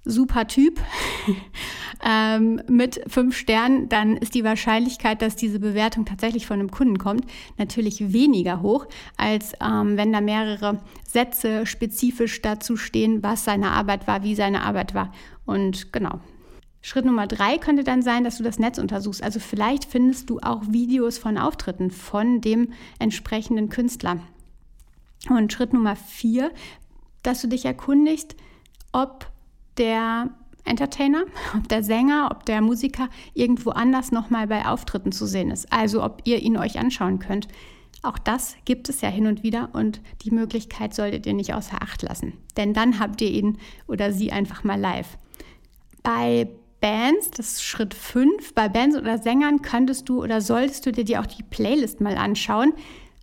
super 0.04 0.46
Typ 0.46 0.80
ähm, 2.04 2.60
mit 2.68 3.00
fünf 3.06 3.36
Sternen, 3.36 3.88
dann 3.88 4.16
ist 4.16 4.34
die 4.34 4.44
Wahrscheinlichkeit, 4.44 5.22
dass 5.22 5.36
diese 5.36 5.60
Bewertung 5.60 6.04
tatsächlich 6.04 6.46
von 6.46 6.58
einem 6.58 6.70
Kunden 6.70 6.98
kommt, 6.98 7.24
natürlich 7.58 8.12
weniger 8.12 8.62
hoch, 8.62 8.86
als 9.16 9.52
ähm, 9.60 9.96
wenn 9.96 10.12
da 10.12 10.20
mehrere 10.20 10.80
Sätze 11.06 11.66
spezifisch 11.66 12.42
dazu 12.42 12.76
stehen, 12.76 13.22
was 13.22 13.44
seine 13.44 13.70
Arbeit 13.70 14.06
war, 14.06 14.22
wie 14.22 14.34
seine 14.34 14.62
Arbeit 14.62 14.94
war. 14.94 15.12
Und 15.46 15.92
genau. 15.92 16.20
Schritt 16.84 17.04
Nummer 17.04 17.28
drei 17.28 17.58
könnte 17.58 17.84
dann 17.84 18.02
sein, 18.02 18.24
dass 18.24 18.38
du 18.38 18.42
das 18.42 18.58
Netz 18.58 18.78
untersuchst. 18.78 19.22
Also 19.22 19.38
vielleicht 19.38 19.84
findest 19.84 20.28
du 20.28 20.40
auch 20.40 20.62
Videos 20.68 21.16
von 21.16 21.38
Auftritten 21.38 21.92
von 21.92 22.40
dem 22.40 22.72
entsprechenden 22.98 23.68
Künstler. 23.68 24.18
Und 25.28 25.52
Schritt 25.52 25.72
Nummer 25.72 25.94
vier, 25.94 26.50
dass 27.22 27.40
du 27.40 27.46
dich 27.46 27.64
erkundigst, 27.64 28.34
ob 28.90 29.31
der 29.78 30.30
Entertainer, 30.64 31.24
ob 31.56 31.68
der 31.68 31.82
Sänger, 31.82 32.28
ob 32.30 32.46
der 32.46 32.60
Musiker 32.60 33.08
irgendwo 33.34 33.70
anders 33.70 34.12
nochmal 34.12 34.46
bei 34.46 34.66
Auftritten 34.66 35.12
zu 35.12 35.26
sehen 35.26 35.50
ist. 35.50 35.72
Also 35.72 36.04
ob 36.04 36.22
ihr 36.24 36.40
ihn 36.40 36.56
euch 36.56 36.78
anschauen 36.78 37.18
könnt. 37.18 37.48
Auch 38.02 38.18
das 38.18 38.56
gibt 38.64 38.88
es 38.88 39.00
ja 39.00 39.08
hin 39.08 39.26
und 39.26 39.42
wieder 39.42 39.70
und 39.72 40.00
die 40.22 40.32
Möglichkeit 40.32 40.94
solltet 40.94 41.26
ihr 41.26 41.34
nicht 41.34 41.54
außer 41.54 41.82
Acht 41.82 42.02
lassen. 42.02 42.32
Denn 42.56 42.74
dann 42.74 42.98
habt 42.98 43.20
ihr 43.20 43.30
ihn 43.30 43.58
oder 43.86 44.12
sie 44.12 44.32
einfach 44.32 44.64
mal 44.64 44.78
live. 44.78 45.18
Bei 46.02 46.48
Bands, 46.80 47.30
das 47.30 47.52
ist 47.52 47.62
Schritt 47.62 47.94
5, 47.94 48.54
bei 48.54 48.68
Bands 48.68 48.96
oder 48.96 49.18
Sängern 49.18 49.62
könntest 49.62 50.08
du 50.08 50.20
oder 50.20 50.40
solltest 50.40 50.84
du 50.84 50.90
dir 50.90 51.20
auch 51.20 51.26
die 51.26 51.44
Playlist 51.44 52.00
mal 52.00 52.16
anschauen 52.16 52.72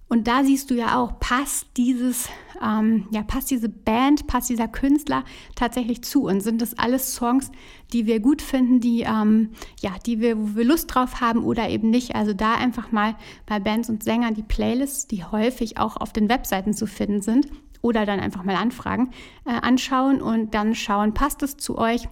Und 0.10 0.28
da 0.28 0.44
siehst 0.44 0.72
du 0.72 0.76
ja 0.76 1.00
auch, 1.00 1.20
passt 1.20 1.68
dieses, 1.78 2.30
ähm, 2.64 3.08
ja, 3.12 3.22
passt 3.22 3.52
diese 3.52 3.70
Band, 3.70 4.26
passt 4.26 4.50
dieser 4.50 4.68
Künstler 4.68 5.24
tatsächlich 5.56 6.04
zu 6.04 6.24
und 6.24 6.42
sind 6.42 6.64
das 6.64 6.78
alles 6.80 7.14
Songs, 7.14 7.52
die 7.94 8.08
wir 8.08 8.20
gut 8.20 8.42
finden, 8.42 8.80
die, 8.80 9.02
ähm, 9.02 9.52
ja, 9.82 9.92
die 10.04 10.20
wir, 10.20 10.38
wo 10.38 10.56
wir 10.56 10.66
Lust 10.66 10.94
drauf 10.94 11.22
haben 11.22 11.44
oder 11.44 11.70
eben 11.70 11.92
nicht. 11.92 12.16
Also 12.16 12.34
da 12.34 12.56
einfach 12.56 12.92
mal 12.92 13.16
bei 13.46 13.60
Bands 13.60 13.88
und 13.88 14.04
Sängern 14.04 14.34
die 14.34 14.44
Playlists, 14.44 15.06
die 15.06 15.24
häufig 15.24 15.78
auch 15.78 15.96
auf 15.96 16.12
den 16.12 16.28
Webseiten 16.28 16.74
zu 16.74 16.88
finden 16.88 17.22
sind 17.22 17.48
oder 17.84 18.08
dann 18.08 18.20
einfach 18.20 18.44
mal 18.44 18.56
anfragen, 18.56 19.12
äh, 19.46 19.52
anschauen 19.52 20.24
und 20.24 20.56
dann 20.56 20.74
schauen, 20.74 21.14
passt 21.14 21.44
es 21.44 21.56
zu 21.58 21.78
euch? 21.78 22.10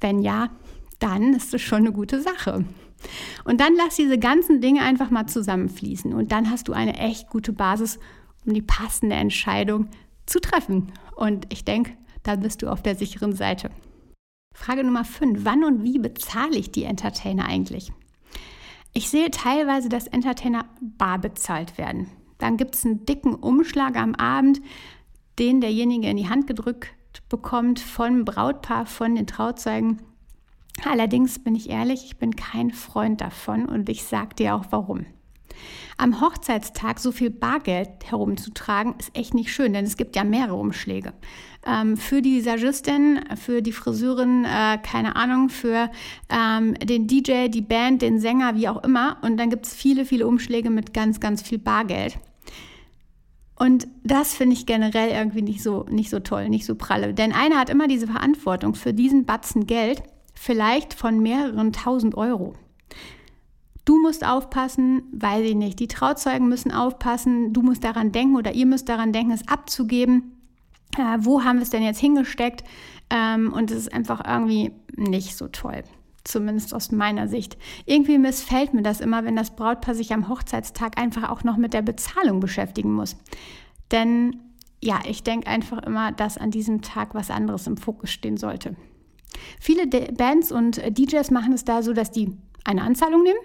Wenn 0.00 0.20
ja, 0.20 0.50
dann 0.98 1.32
ist 1.32 1.54
es 1.54 1.62
schon 1.62 1.78
eine 1.78 1.92
gute 1.92 2.20
Sache. 2.20 2.64
Und 3.44 3.60
dann 3.60 3.74
lass 3.76 3.96
diese 3.96 4.18
ganzen 4.18 4.60
Dinge 4.60 4.82
einfach 4.82 5.10
mal 5.10 5.26
zusammenfließen 5.26 6.12
und 6.12 6.32
dann 6.32 6.50
hast 6.50 6.68
du 6.68 6.72
eine 6.72 6.98
echt 6.98 7.28
gute 7.28 7.52
Basis, 7.52 7.98
um 8.44 8.54
die 8.54 8.62
passende 8.62 9.16
Entscheidung 9.16 9.88
zu 10.26 10.40
treffen. 10.40 10.92
Und 11.14 11.46
ich 11.52 11.64
denke, 11.64 11.92
da 12.22 12.36
bist 12.36 12.62
du 12.62 12.68
auf 12.68 12.82
der 12.82 12.96
sicheren 12.96 13.34
Seite. 13.34 13.70
Frage 14.54 14.84
Nummer 14.84 15.04
5. 15.04 15.44
Wann 15.44 15.64
und 15.64 15.84
wie 15.84 15.98
bezahle 15.98 16.56
ich 16.56 16.72
die 16.72 16.84
Entertainer 16.84 17.46
eigentlich? 17.46 17.92
Ich 18.94 19.10
sehe 19.10 19.30
teilweise, 19.30 19.88
dass 19.88 20.06
Entertainer 20.06 20.64
bar 20.80 21.18
bezahlt 21.18 21.76
werden. 21.76 22.08
Dann 22.38 22.56
gibt 22.56 22.74
es 22.74 22.84
einen 22.84 23.04
dicken 23.04 23.34
Umschlag 23.34 23.96
am 23.96 24.14
Abend, 24.14 24.60
den 25.38 25.60
derjenige 25.60 26.08
in 26.08 26.16
die 26.16 26.28
Hand 26.28 26.46
gedrückt 26.46 26.88
bekommt 27.28 27.80
vom 27.80 28.24
Brautpaar, 28.24 28.86
von 28.86 29.14
den 29.14 29.26
Trauzeugen 29.26 30.00
Allerdings 30.84 31.38
bin 31.38 31.54
ich 31.54 31.70
ehrlich, 31.70 32.04
ich 32.04 32.16
bin 32.18 32.36
kein 32.36 32.70
Freund 32.70 33.20
davon 33.20 33.66
und 33.66 33.88
ich 33.88 34.04
sage 34.04 34.34
dir 34.36 34.54
auch 34.54 34.66
warum. 34.70 35.06
Am 35.96 36.20
Hochzeitstag 36.20 36.98
so 36.98 37.10
viel 37.10 37.30
Bargeld 37.30 37.88
herumzutragen, 38.04 38.94
ist 38.98 39.16
echt 39.16 39.32
nicht 39.32 39.52
schön, 39.52 39.72
denn 39.72 39.86
es 39.86 39.96
gibt 39.96 40.14
ja 40.14 40.24
mehrere 40.24 40.56
Umschläge. 40.56 41.14
Ähm, 41.66 41.96
für 41.96 42.20
die 42.20 42.36
Visagistin, 42.36 43.20
für 43.36 43.62
die 43.62 43.72
Friseurin, 43.72 44.44
äh, 44.44 44.78
keine 44.78 45.16
Ahnung, 45.16 45.48
für 45.48 45.90
ähm, 46.28 46.74
den 46.74 47.06
DJ, 47.06 47.48
die 47.48 47.62
Band, 47.62 48.02
den 48.02 48.20
Sänger, 48.20 48.54
wie 48.56 48.68
auch 48.68 48.84
immer. 48.84 49.16
Und 49.22 49.38
dann 49.38 49.48
gibt 49.48 49.66
es 49.66 49.74
viele, 49.74 50.04
viele 50.04 50.26
Umschläge 50.26 50.68
mit 50.68 50.92
ganz, 50.92 51.18
ganz 51.18 51.40
viel 51.40 51.58
Bargeld. 51.58 52.18
Und 53.58 53.88
das 54.04 54.34
finde 54.34 54.54
ich 54.54 54.66
generell 54.66 55.08
irgendwie 55.08 55.40
nicht 55.40 55.62
so, 55.62 55.86
nicht 55.88 56.10
so 56.10 56.20
toll, 56.20 56.50
nicht 56.50 56.66
so 56.66 56.74
pralle. 56.74 57.14
Denn 57.14 57.32
einer 57.32 57.58
hat 57.58 57.70
immer 57.70 57.88
diese 57.88 58.06
Verantwortung 58.06 58.74
für 58.74 58.92
diesen 58.92 59.24
Batzen 59.24 59.66
Geld 59.66 60.02
vielleicht 60.36 60.94
von 60.94 61.20
mehreren 61.20 61.72
tausend 61.72 62.16
Euro. 62.16 62.54
Du 63.84 64.00
musst 64.02 64.26
aufpassen, 64.26 65.04
weiß 65.12 65.44
ich 65.44 65.54
nicht. 65.54 65.78
Die 65.78 65.88
Trauzeugen 65.88 66.48
müssen 66.48 66.72
aufpassen. 66.72 67.52
Du 67.52 67.62
musst 67.62 67.84
daran 67.84 68.10
denken 68.10 68.36
oder 68.36 68.52
ihr 68.52 68.66
müsst 68.66 68.88
daran 68.88 69.12
denken, 69.12 69.32
es 69.32 69.46
abzugeben. 69.48 70.32
Äh, 70.98 71.18
wo 71.20 71.44
haben 71.44 71.58
wir 71.58 71.62
es 71.62 71.70
denn 71.70 71.84
jetzt 71.84 72.00
hingesteckt? 72.00 72.64
Ähm, 73.10 73.52
und 73.52 73.70
es 73.70 73.78
ist 73.78 73.94
einfach 73.94 74.22
irgendwie 74.26 74.72
nicht 74.96 75.36
so 75.36 75.46
toll. 75.46 75.84
Zumindest 76.24 76.74
aus 76.74 76.90
meiner 76.90 77.28
Sicht. 77.28 77.56
Irgendwie 77.84 78.18
missfällt 78.18 78.74
mir 78.74 78.82
das 78.82 79.00
immer, 79.00 79.24
wenn 79.24 79.36
das 79.36 79.54
Brautpaar 79.54 79.94
sich 79.94 80.12
am 80.12 80.28
Hochzeitstag 80.28 80.98
einfach 80.98 81.30
auch 81.30 81.44
noch 81.44 81.56
mit 81.56 81.72
der 81.72 81.82
Bezahlung 81.82 82.40
beschäftigen 82.40 82.92
muss. 82.92 83.16
Denn 83.92 84.40
ja, 84.82 84.98
ich 85.06 85.22
denke 85.22 85.46
einfach 85.46 85.78
immer, 85.84 86.10
dass 86.10 86.38
an 86.38 86.50
diesem 86.50 86.82
Tag 86.82 87.14
was 87.14 87.30
anderes 87.30 87.68
im 87.68 87.76
Fokus 87.76 88.10
stehen 88.10 88.36
sollte. 88.36 88.74
Viele 89.60 89.86
Bands 89.86 90.52
und 90.52 90.78
äh, 90.78 90.92
DJs 90.92 91.30
machen 91.30 91.52
es 91.52 91.64
da 91.64 91.82
so, 91.82 91.92
dass 91.92 92.10
die 92.10 92.36
eine 92.64 92.82
Anzahlung 92.82 93.22
nehmen 93.22 93.38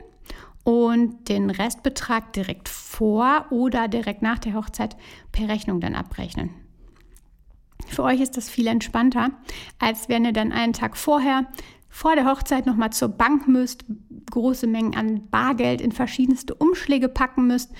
und 0.64 1.30
den 1.30 1.50
Restbetrag 1.50 2.34
direkt 2.34 2.70
vor 2.70 3.46
oder 3.50 3.88
direkt 3.88 4.22
nach 4.22 4.40
der 4.40 4.54
Hochzeit 4.54 4.96
per 5.32 5.48
Rechnung 5.48 5.80
dann 5.80 5.96
abrechnen. 5.96 6.52
Für 7.88 8.04
euch 8.04 8.22
ist 8.22 8.38
das 8.38 8.50
viel 8.50 8.68
entspannter, 8.68 9.32
als 9.80 10.08
wenn 10.08 10.26
ihr 10.26 10.34
dann 10.34 10.52
einen 10.52 10.74
Tag 10.74 10.96
vorher 10.98 11.48
vor 11.90 12.16
der 12.16 12.26
Hochzeit 12.26 12.66
nochmal 12.66 12.92
zur 12.92 13.10
Bank 13.10 13.48
müsst, 13.48 13.84
große 14.32 14.66
Mengen 14.66 14.96
an 14.96 15.28
Bargeld 15.30 15.82
in 15.82 15.92
verschiedenste 15.92 16.56
Umschläge 16.56 17.10
packen 17.10 17.48
müsst. 17.48 17.72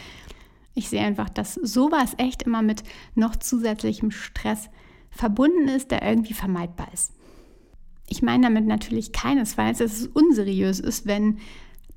Ich 0.74 0.90
sehe 0.90 1.02
einfach, 1.02 1.30
dass 1.30 1.54
sowas 1.54 2.14
echt 2.18 2.44
immer 2.44 2.62
mit 2.62 2.84
noch 3.16 3.36
zusätzlichem 3.36 4.12
Stress 4.12 4.70
verbunden 5.10 5.68
ist, 5.68 5.92
der 5.92 6.02
irgendwie 6.04 6.34
vermeidbar 6.34 6.88
ist. 6.94 7.14
Ich 8.08 8.22
meine 8.22 8.44
damit 8.44 8.66
natürlich 8.66 9.12
keinesfalls, 9.12 9.80
dass 9.80 9.94
es 9.94 10.08
unseriös 10.08 10.80
ist, 10.80 11.06
wenn 11.06 11.38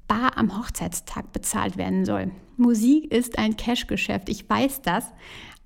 bar 0.07 0.37
am 0.37 0.57
Hochzeitstag 0.59 1.33
bezahlt 1.33 1.77
werden 1.77 2.05
soll. 2.05 2.31
Musik 2.57 3.13
ist 3.13 3.39
ein 3.39 3.57
Cash-Geschäft, 3.57 4.29
ich 4.29 4.49
weiß 4.49 4.83
das. 4.83 5.07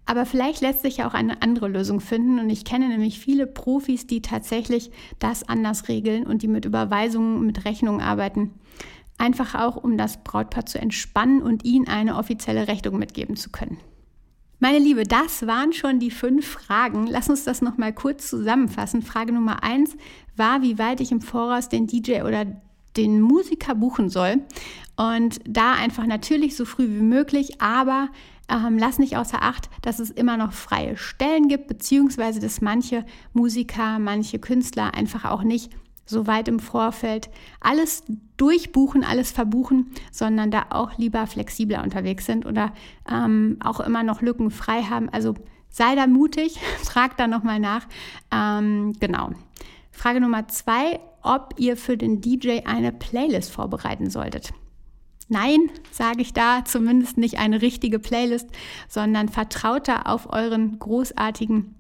Aber 0.06 0.24
vielleicht 0.24 0.62
lässt 0.62 0.80
sich 0.80 0.98
ja 0.98 1.08
auch 1.08 1.12
eine 1.12 1.42
andere 1.42 1.68
Lösung 1.68 2.00
finden. 2.00 2.38
Und 2.38 2.48
ich 2.48 2.64
kenne 2.64 2.88
nämlich 2.88 3.18
viele 3.18 3.46
Profis, 3.46 4.06
die 4.06 4.22
tatsächlich 4.22 4.90
das 5.18 5.46
anders 5.46 5.88
regeln 5.88 6.26
und 6.26 6.40
die 6.40 6.48
mit 6.48 6.64
Überweisungen, 6.64 7.44
mit 7.44 7.66
Rechnungen 7.66 8.00
arbeiten. 8.00 8.52
Einfach 9.18 9.54
auch, 9.54 9.76
um 9.76 9.98
das 9.98 10.24
Brautpaar 10.24 10.64
zu 10.64 10.80
entspannen 10.80 11.42
und 11.42 11.66
ihnen 11.66 11.88
eine 11.88 12.16
offizielle 12.16 12.68
Rechnung 12.68 12.98
mitgeben 12.98 13.36
zu 13.36 13.50
können. 13.50 13.76
Meine 14.60 14.78
Liebe, 14.80 15.04
das 15.04 15.46
waren 15.46 15.72
schon 15.72 16.00
die 16.00 16.10
fünf 16.10 16.44
Fragen. 16.44 17.06
Lass 17.06 17.30
uns 17.30 17.44
das 17.44 17.62
nochmal 17.62 17.92
kurz 17.92 18.28
zusammenfassen. 18.28 19.02
Frage 19.02 19.32
Nummer 19.32 19.62
eins 19.62 19.96
war, 20.36 20.62
wie 20.62 20.78
weit 20.78 21.00
ich 21.00 21.12
im 21.12 21.20
Voraus 21.20 21.68
den 21.68 21.86
DJ 21.86 22.22
oder 22.22 22.44
den 22.96 23.20
Musiker 23.20 23.76
buchen 23.76 24.10
soll. 24.10 24.42
Und 24.96 25.38
da 25.46 25.74
einfach 25.74 26.06
natürlich 26.06 26.56
so 26.56 26.64
früh 26.64 26.88
wie 26.88 27.02
möglich, 27.02 27.60
aber 27.60 28.08
ähm, 28.48 28.78
lass 28.78 28.98
nicht 28.98 29.16
außer 29.16 29.42
Acht, 29.42 29.70
dass 29.82 30.00
es 30.00 30.10
immer 30.10 30.36
noch 30.36 30.52
freie 30.52 30.96
Stellen 30.96 31.46
gibt, 31.46 31.68
beziehungsweise 31.68 32.40
dass 32.40 32.60
manche 32.60 33.04
Musiker, 33.32 34.00
manche 34.00 34.40
Künstler 34.40 34.92
einfach 34.92 35.24
auch 35.24 35.44
nicht 35.44 35.70
so 36.08 36.26
weit 36.26 36.48
im 36.48 36.58
Vorfeld 36.58 37.28
alles 37.60 38.02
durchbuchen, 38.36 39.04
alles 39.04 39.30
verbuchen, 39.30 39.92
sondern 40.10 40.50
da 40.50 40.66
auch 40.70 40.96
lieber 40.96 41.26
flexibler 41.26 41.82
unterwegs 41.82 42.26
sind 42.26 42.46
oder 42.46 42.72
ähm, 43.10 43.58
auch 43.62 43.80
immer 43.80 44.02
noch 44.02 44.22
Lücken 44.22 44.50
frei 44.50 44.82
haben. 44.82 45.08
Also 45.10 45.34
sei 45.68 45.94
da 45.94 46.06
mutig, 46.06 46.58
frag 46.82 47.16
da 47.16 47.26
nochmal 47.26 47.60
nach. 47.60 47.86
Ähm, 48.32 48.94
genau. 48.98 49.30
Frage 49.92 50.20
Nummer 50.20 50.48
zwei, 50.48 51.00
ob 51.22 51.54
ihr 51.58 51.76
für 51.76 51.96
den 51.96 52.20
DJ 52.20 52.60
eine 52.64 52.92
Playlist 52.92 53.52
vorbereiten 53.52 54.08
solltet. 54.08 54.52
Nein, 55.28 55.58
sage 55.90 56.22
ich 56.22 56.32
da, 56.32 56.64
zumindest 56.64 57.18
nicht 57.18 57.38
eine 57.38 57.60
richtige 57.60 57.98
Playlist, 57.98 58.48
sondern 58.88 59.28
vertraut 59.28 59.86
da 59.88 60.02
auf 60.02 60.32
euren 60.32 60.78
großartigen 60.78 61.74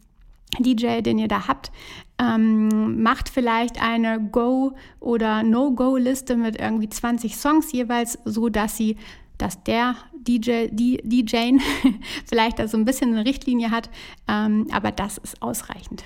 DJ, 0.58 1.00
den 1.00 1.18
ihr 1.18 1.28
da 1.28 1.48
habt, 1.48 1.72
ähm, 2.20 3.02
macht 3.02 3.28
vielleicht 3.28 3.82
eine 3.82 4.20
Go- 4.20 4.74
oder 5.00 5.42
No-Go-Liste 5.42 6.36
mit 6.36 6.60
irgendwie 6.60 6.88
20 6.88 7.36
Songs 7.36 7.72
jeweils, 7.72 8.18
so 8.24 8.48
dass 8.48 8.76
sie, 8.76 8.96
dass 9.38 9.62
der 9.64 9.94
DJ, 10.14 10.68
die 10.70 10.98
DJ 11.04 11.58
vielleicht 12.26 12.58
da 12.58 12.68
so 12.68 12.76
ein 12.76 12.84
bisschen 12.84 13.14
eine 13.14 13.24
Richtlinie 13.24 13.70
hat, 13.70 13.90
ähm, 14.26 14.66
aber 14.72 14.90
das 14.90 15.18
ist 15.18 15.40
ausreichend. 15.42 16.04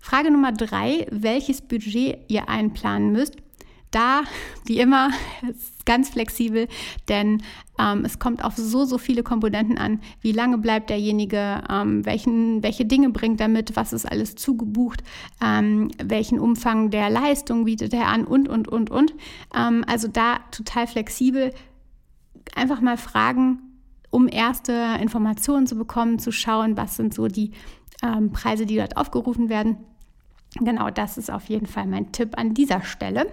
Frage 0.00 0.30
Nummer 0.30 0.52
drei, 0.52 1.06
welches 1.10 1.62
Budget 1.62 2.18
ihr 2.28 2.48
einplanen 2.48 3.12
müsst 3.12 3.36
da, 3.94 4.22
wie 4.64 4.80
immer, 4.80 5.10
ganz 5.84 6.10
flexibel, 6.10 6.68
denn 7.08 7.42
ähm, 7.78 8.04
es 8.04 8.18
kommt 8.18 8.44
auf 8.44 8.56
so, 8.56 8.84
so 8.84 8.98
viele 8.98 9.22
Komponenten 9.22 9.78
an. 9.78 10.00
Wie 10.20 10.32
lange 10.32 10.58
bleibt 10.58 10.90
derjenige? 10.90 11.62
Ähm, 11.68 12.04
welchen, 12.06 12.62
welche 12.62 12.84
Dinge 12.84 13.10
bringt 13.10 13.40
er 13.40 13.48
mit? 13.48 13.76
Was 13.76 13.92
ist 13.92 14.06
alles 14.06 14.36
zugebucht? 14.36 15.02
Ähm, 15.42 15.90
welchen 16.02 16.38
Umfang 16.38 16.90
der 16.90 17.10
Leistung 17.10 17.64
bietet 17.64 17.92
er 17.92 18.08
an? 18.08 18.24
Und, 18.24 18.48
und, 18.48 18.68
und, 18.68 18.90
und. 18.90 19.14
Ähm, 19.56 19.84
also 19.86 20.08
da 20.08 20.38
total 20.50 20.86
flexibel. 20.86 21.52
Einfach 22.54 22.80
mal 22.80 22.96
fragen, 22.96 23.58
um 24.10 24.28
erste 24.28 24.96
Informationen 25.00 25.66
zu 25.66 25.76
bekommen, 25.76 26.18
zu 26.18 26.30
schauen, 26.30 26.76
was 26.76 26.96
sind 26.96 27.14
so 27.14 27.26
die 27.26 27.52
ähm, 28.02 28.30
Preise, 28.30 28.66
die 28.66 28.76
dort 28.76 28.96
aufgerufen 28.96 29.48
werden. 29.48 29.78
Genau, 30.60 30.90
das 30.90 31.18
ist 31.18 31.32
auf 31.32 31.48
jeden 31.48 31.66
Fall 31.66 31.86
mein 31.86 32.12
Tipp 32.12 32.38
an 32.38 32.54
dieser 32.54 32.82
Stelle. 32.82 33.26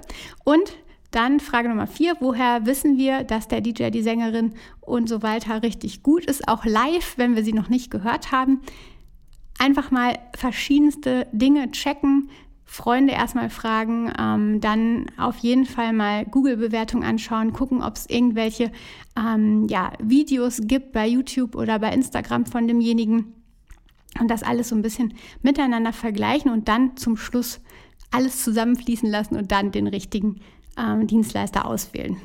Und 0.43 0.75
dann 1.12 1.39
Frage 1.39 1.69
Nummer 1.69 1.88
vier, 1.88 2.15
woher 2.19 2.65
wissen 2.65 2.97
wir, 2.97 3.24
dass 3.24 3.47
der 3.47 3.62
DJ, 3.62 3.89
die 3.89 4.02
Sängerin 4.02 4.54
und 4.80 5.08
so 5.08 5.21
weiter 5.21 5.62
richtig 5.62 6.04
gut 6.04 6.26
ist, 6.26 6.47
auch 6.47 6.65
live, 6.65 7.17
wenn 7.17 7.36
wir 7.36 7.43
sie 7.43 7.54
noch 7.54 7.69
nicht 7.69 7.91
gehört 7.91 8.32
haben. 8.32 8.62
Einfach 9.60 9.91
mal 9.91 10.17
verschiedenste 10.36 11.28
Dinge 11.32 11.69
checken, 11.71 12.30
Freunde 12.63 13.12
erstmal 13.12 13.50
fragen, 13.50 14.13
ähm, 14.17 14.62
dann 14.62 15.08
auf 15.17 15.38
jeden 15.39 15.65
Fall 15.65 15.91
mal 15.91 16.24
Google-Bewertungen 16.24 17.04
anschauen, 17.04 17.52
gucken, 17.52 17.84
ob 17.84 17.97
es 17.97 18.10
irgendwelche 18.10 18.71
ähm, 19.17 19.67
ja, 19.67 19.91
Videos 20.02 20.62
gibt 20.63 20.93
bei 20.93 21.06
YouTube 21.06 21.56
oder 21.56 21.80
bei 21.80 21.91
Instagram 21.93 22.45
von 22.45 22.69
demjenigen 22.69 23.34
und 24.21 24.32
das 24.32 24.43
alles 24.43 24.69
so 24.69 24.76
ein 24.76 24.82
bisschen 24.82 25.15
miteinander 25.41 25.91
vergleichen 25.91 26.50
und 26.50 26.69
dann 26.69 26.95
zum 26.95 27.17
Schluss 27.17 27.60
alles 28.10 28.41
zusammenfließen 28.41 29.10
lassen 29.10 29.36
und 29.36 29.52
dann 29.52 29.71
den 29.74 29.88
richtigen 29.88 30.39
ähm, 30.77 31.07
Dienstleister 31.07 31.65
auswählen. 31.65 32.17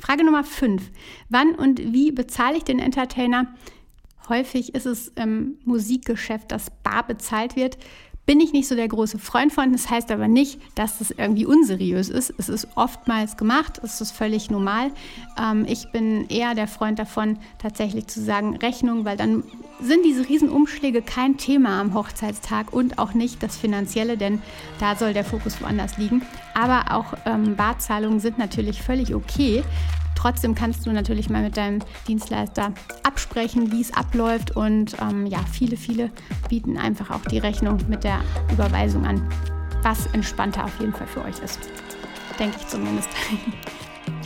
Frage 0.00 0.24
Nummer 0.24 0.44
5. 0.44 0.82
Wann 1.28 1.54
und 1.54 1.78
wie 1.78 2.12
bezahle 2.12 2.56
ich 2.56 2.64
den 2.64 2.78
Entertainer? 2.78 3.54
häufig 4.28 4.74
ist 4.74 4.86
es 4.86 5.08
im 5.08 5.58
Musikgeschäft, 5.64 6.50
dass 6.50 6.70
bar 6.82 7.06
bezahlt 7.06 7.56
wird 7.56 7.78
bin 8.26 8.40
ich 8.40 8.52
nicht 8.52 8.68
so 8.68 8.74
der 8.74 8.88
große 8.88 9.18
Freund 9.18 9.52
von. 9.52 9.72
Das 9.72 9.88
heißt 9.88 10.10
aber 10.10 10.28
nicht, 10.28 10.60
dass 10.74 10.98
das 10.98 11.12
irgendwie 11.12 11.46
unseriös 11.46 12.08
ist. 12.08 12.34
Es 12.36 12.48
ist 12.48 12.68
oftmals 12.74 13.36
gemacht, 13.36 13.80
es 13.82 14.00
ist 14.00 14.10
völlig 14.10 14.50
normal. 14.50 14.90
Ähm, 15.40 15.64
ich 15.68 15.90
bin 15.92 16.28
eher 16.28 16.54
der 16.54 16.66
Freund 16.66 16.98
davon, 16.98 17.38
tatsächlich 17.58 18.08
zu 18.08 18.22
sagen 18.22 18.56
Rechnung, 18.56 19.04
weil 19.04 19.16
dann 19.16 19.44
sind 19.80 20.04
diese 20.04 20.28
Riesenumschläge 20.28 21.02
kein 21.02 21.36
Thema 21.36 21.80
am 21.80 21.94
Hochzeitstag 21.94 22.72
und 22.72 22.98
auch 22.98 23.14
nicht 23.14 23.42
das 23.42 23.56
Finanzielle, 23.56 24.16
denn 24.16 24.42
da 24.80 24.96
soll 24.96 25.12
der 25.12 25.24
Fokus 25.24 25.60
woanders 25.60 25.98
liegen. 25.98 26.22
Aber 26.54 26.94
auch 26.94 27.14
ähm, 27.26 27.56
Barzahlungen 27.56 28.18
sind 28.18 28.38
natürlich 28.38 28.82
völlig 28.82 29.14
okay. 29.14 29.62
Trotzdem 30.16 30.56
kannst 30.56 30.84
du 30.86 30.90
natürlich 30.90 31.30
mal 31.30 31.42
mit 31.42 31.56
deinem 31.56 31.80
Dienstleister 32.08 32.72
absprechen, 33.04 33.70
wie 33.70 33.80
es 33.80 33.94
abläuft. 33.94 34.56
Und 34.56 34.96
ähm, 35.00 35.26
ja, 35.26 35.38
viele, 35.52 35.76
viele 35.76 36.10
bieten 36.48 36.76
einfach 36.76 37.10
auch 37.10 37.24
die 37.30 37.38
Rechnung 37.38 37.78
mit 37.88 38.02
der 38.02 38.20
Überweisung 38.50 39.06
an, 39.06 39.22
was 39.82 40.06
entspannter 40.06 40.64
auf 40.64 40.80
jeden 40.80 40.92
Fall 40.92 41.06
für 41.06 41.22
euch 41.22 41.38
ist. 41.40 41.60
Denke 42.38 42.56
ich 42.58 42.66
zumindest. 42.66 43.08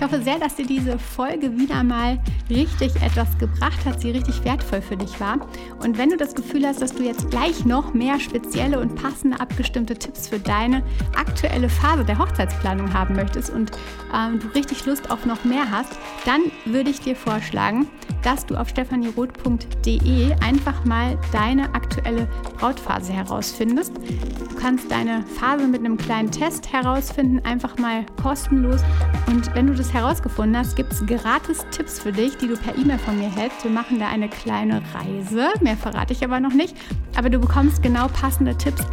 Ich 0.00 0.06
hoffe 0.06 0.22
sehr, 0.22 0.38
dass 0.38 0.54
dir 0.54 0.64
diese 0.64 0.98
Folge 0.98 1.58
wieder 1.58 1.84
mal 1.84 2.18
richtig 2.48 2.90
etwas 3.02 3.36
gebracht 3.36 3.84
hat, 3.84 4.00
sie 4.00 4.12
richtig 4.12 4.42
wertvoll 4.46 4.80
für 4.80 4.96
dich 4.96 5.20
war. 5.20 5.46
Und 5.82 5.98
wenn 5.98 6.08
du 6.08 6.16
das 6.16 6.34
Gefühl 6.34 6.66
hast, 6.66 6.80
dass 6.80 6.94
du 6.94 7.02
jetzt 7.02 7.30
gleich 7.30 7.66
noch 7.66 7.92
mehr 7.92 8.18
spezielle 8.18 8.80
und 8.80 8.94
passende 8.94 9.38
abgestimmte 9.38 9.94
Tipps 9.94 10.28
für 10.28 10.38
deine 10.38 10.82
aktuelle 11.14 11.68
Phase 11.68 12.02
der 12.06 12.16
Hochzeitsplanung 12.16 12.94
haben 12.94 13.14
möchtest 13.14 13.50
und 13.50 13.72
ähm, 14.14 14.38
du 14.40 14.48
richtig 14.54 14.86
Lust 14.86 15.10
auf 15.10 15.26
noch 15.26 15.44
mehr 15.44 15.70
hast, 15.70 15.98
dann 16.24 16.40
würde 16.64 16.88
ich 16.88 17.00
dir 17.00 17.14
vorschlagen, 17.14 17.86
dass 18.22 18.46
du 18.46 18.56
auf 18.56 18.70
stephanieroth.de 18.70 20.32
einfach 20.42 20.82
mal 20.86 21.18
deine 21.30 21.74
aktuelle 21.74 22.26
Brautphase 22.58 23.12
herausfindest. 23.12 23.92
Du 23.98 24.56
kannst 24.56 24.90
deine 24.90 25.24
Phase 25.38 25.66
mit 25.66 25.80
einem 25.80 25.98
kleinen 25.98 26.30
Test 26.30 26.72
herausfinden, 26.72 27.40
einfach 27.44 27.76
mal 27.76 28.06
kostenlos. 28.22 28.80
Und 29.26 29.54
wenn 29.54 29.66
du 29.66 29.74
das 29.74 29.89
herausgefunden 29.92 30.57
hast, 30.57 30.76
gibt 30.76 30.92
es 30.92 31.05
gratis 31.07 31.64
Tipps 31.70 31.98
für 31.98 32.12
dich, 32.12 32.37
die 32.37 32.48
du 32.48 32.57
per 32.57 32.76
E-Mail 32.76 32.98
von 32.98 33.18
mir 33.18 33.35
hältst. 33.35 33.64
Wir 33.64 33.70
machen 33.70 33.98
da 33.98 34.09
eine 34.09 34.29
kleine 34.29 34.83
Reise, 34.94 35.48
mehr 35.61 35.76
verrate 35.76 36.12
ich 36.12 36.24
aber 36.24 36.40
noch 36.40 36.53
nicht. 36.53 36.76
Aber 37.16 37.31
du 37.31 37.38
bekommst 37.38 37.83
genau 37.83 38.09
passende 38.09 38.57
Tipps 38.57 38.85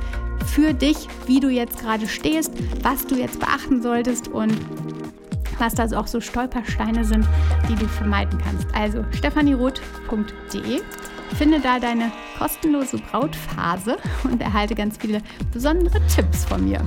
für 0.46 0.74
dich, 0.74 1.08
wie 1.26 1.40
du 1.40 1.50
jetzt 1.50 1.80
gerade 1.80 2.08
stehst, 2.08 2.52
was 2.84 3.06
du 3.06 3.16
jetzt 3.16 3.40
beachten 3.40 3.82
solltest 3.82 4.28
und 4.28 4.54
was 5.60 5.74
da 5.74 5.86
auch 5.98 6.08
so 6.08 6.22
Stolpersteine 6.22 7.04
sind, 7.04 7.28
die 7.70 7.76
du 7.76 7.88
vermeiden 7.88 8.40
kannst. 8.44 8.68
Also 8.76 9.04
stephanieroth.de. 9.12 10.82
Finde 11.36 11.60
da 11.60 11.80
deine 11.80 12.12
kostenlose 12.38 12.98
Brautphase 12.98 13.98
und 14.24 14.42
erhalte 14.42 14.76
ganz 14.76 14.98
viele 14.98 15.22
besondere 15.52 16.00
Tipps 16.08 16.46
von 16.46 16.64
mir. 16.64 16.82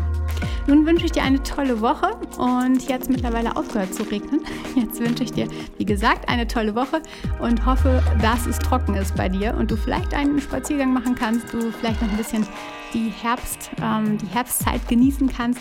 Nun 0.67 0.87
wünsche 0.87 1.07
ich 1.07 1.13
dir 1.13 1.23
eine 1.23 1.43
tolle 1.43 1.81
Woche 1.81 2.17
und 2.39 2.89
jetzt 2.89 3.11
mittlerweile 3.11 3.57
aufgehört 3.57 3.95
zu 3.95 4.03
regnen. 4.05 4.41
Jetzt 4.77 5.01
wünsche 5.01 5.25
ich 5.25 5.33
dir, 5.33 5.49
wie 5.79 5.85
gesagt, 5.85 6.29
eine 6.29 6.47
tolle 6.47 6.75
Woche 6.75 7.03
und 7.41 7.67
hoffe, 7.67 8.03
dass 8.23 8.47
es 8.47 8.59
trocken 8.59 8.95
ist 8.95 9.17
bei 9.17 9.29
dir 9.29 9.55
und 9.57 9.71
du 9.71 9.77
vielleicht 9.77 10.15
einen 10.15 10.41
Spaziergang 10.41 10.93
machen 10.93 11.15
kannst, 11.15 11.53
du 11.53 11.73
vielleicht 11.73 12.01
noch 12.01 12.09
ein 12.09 12.17
bisschen 12.17 12.47
die, 12.95 13.09
Herbst, 13.09 13.71
ähm, 13.83 14.19
die 14.19 14.27
Herbstzeit 14.27 14.87
genießen 14.89 15.29
kannst. 15.29 15.61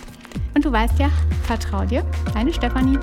Und 0.54 0.66
du 0.66 0.72
weißt 0.72 1.00
ja, 1.00 1.10
vertrau 1.44 1.86
dir, 1.86 2.06
deine 2.34 2.54
Stefanie. 2.54 3.00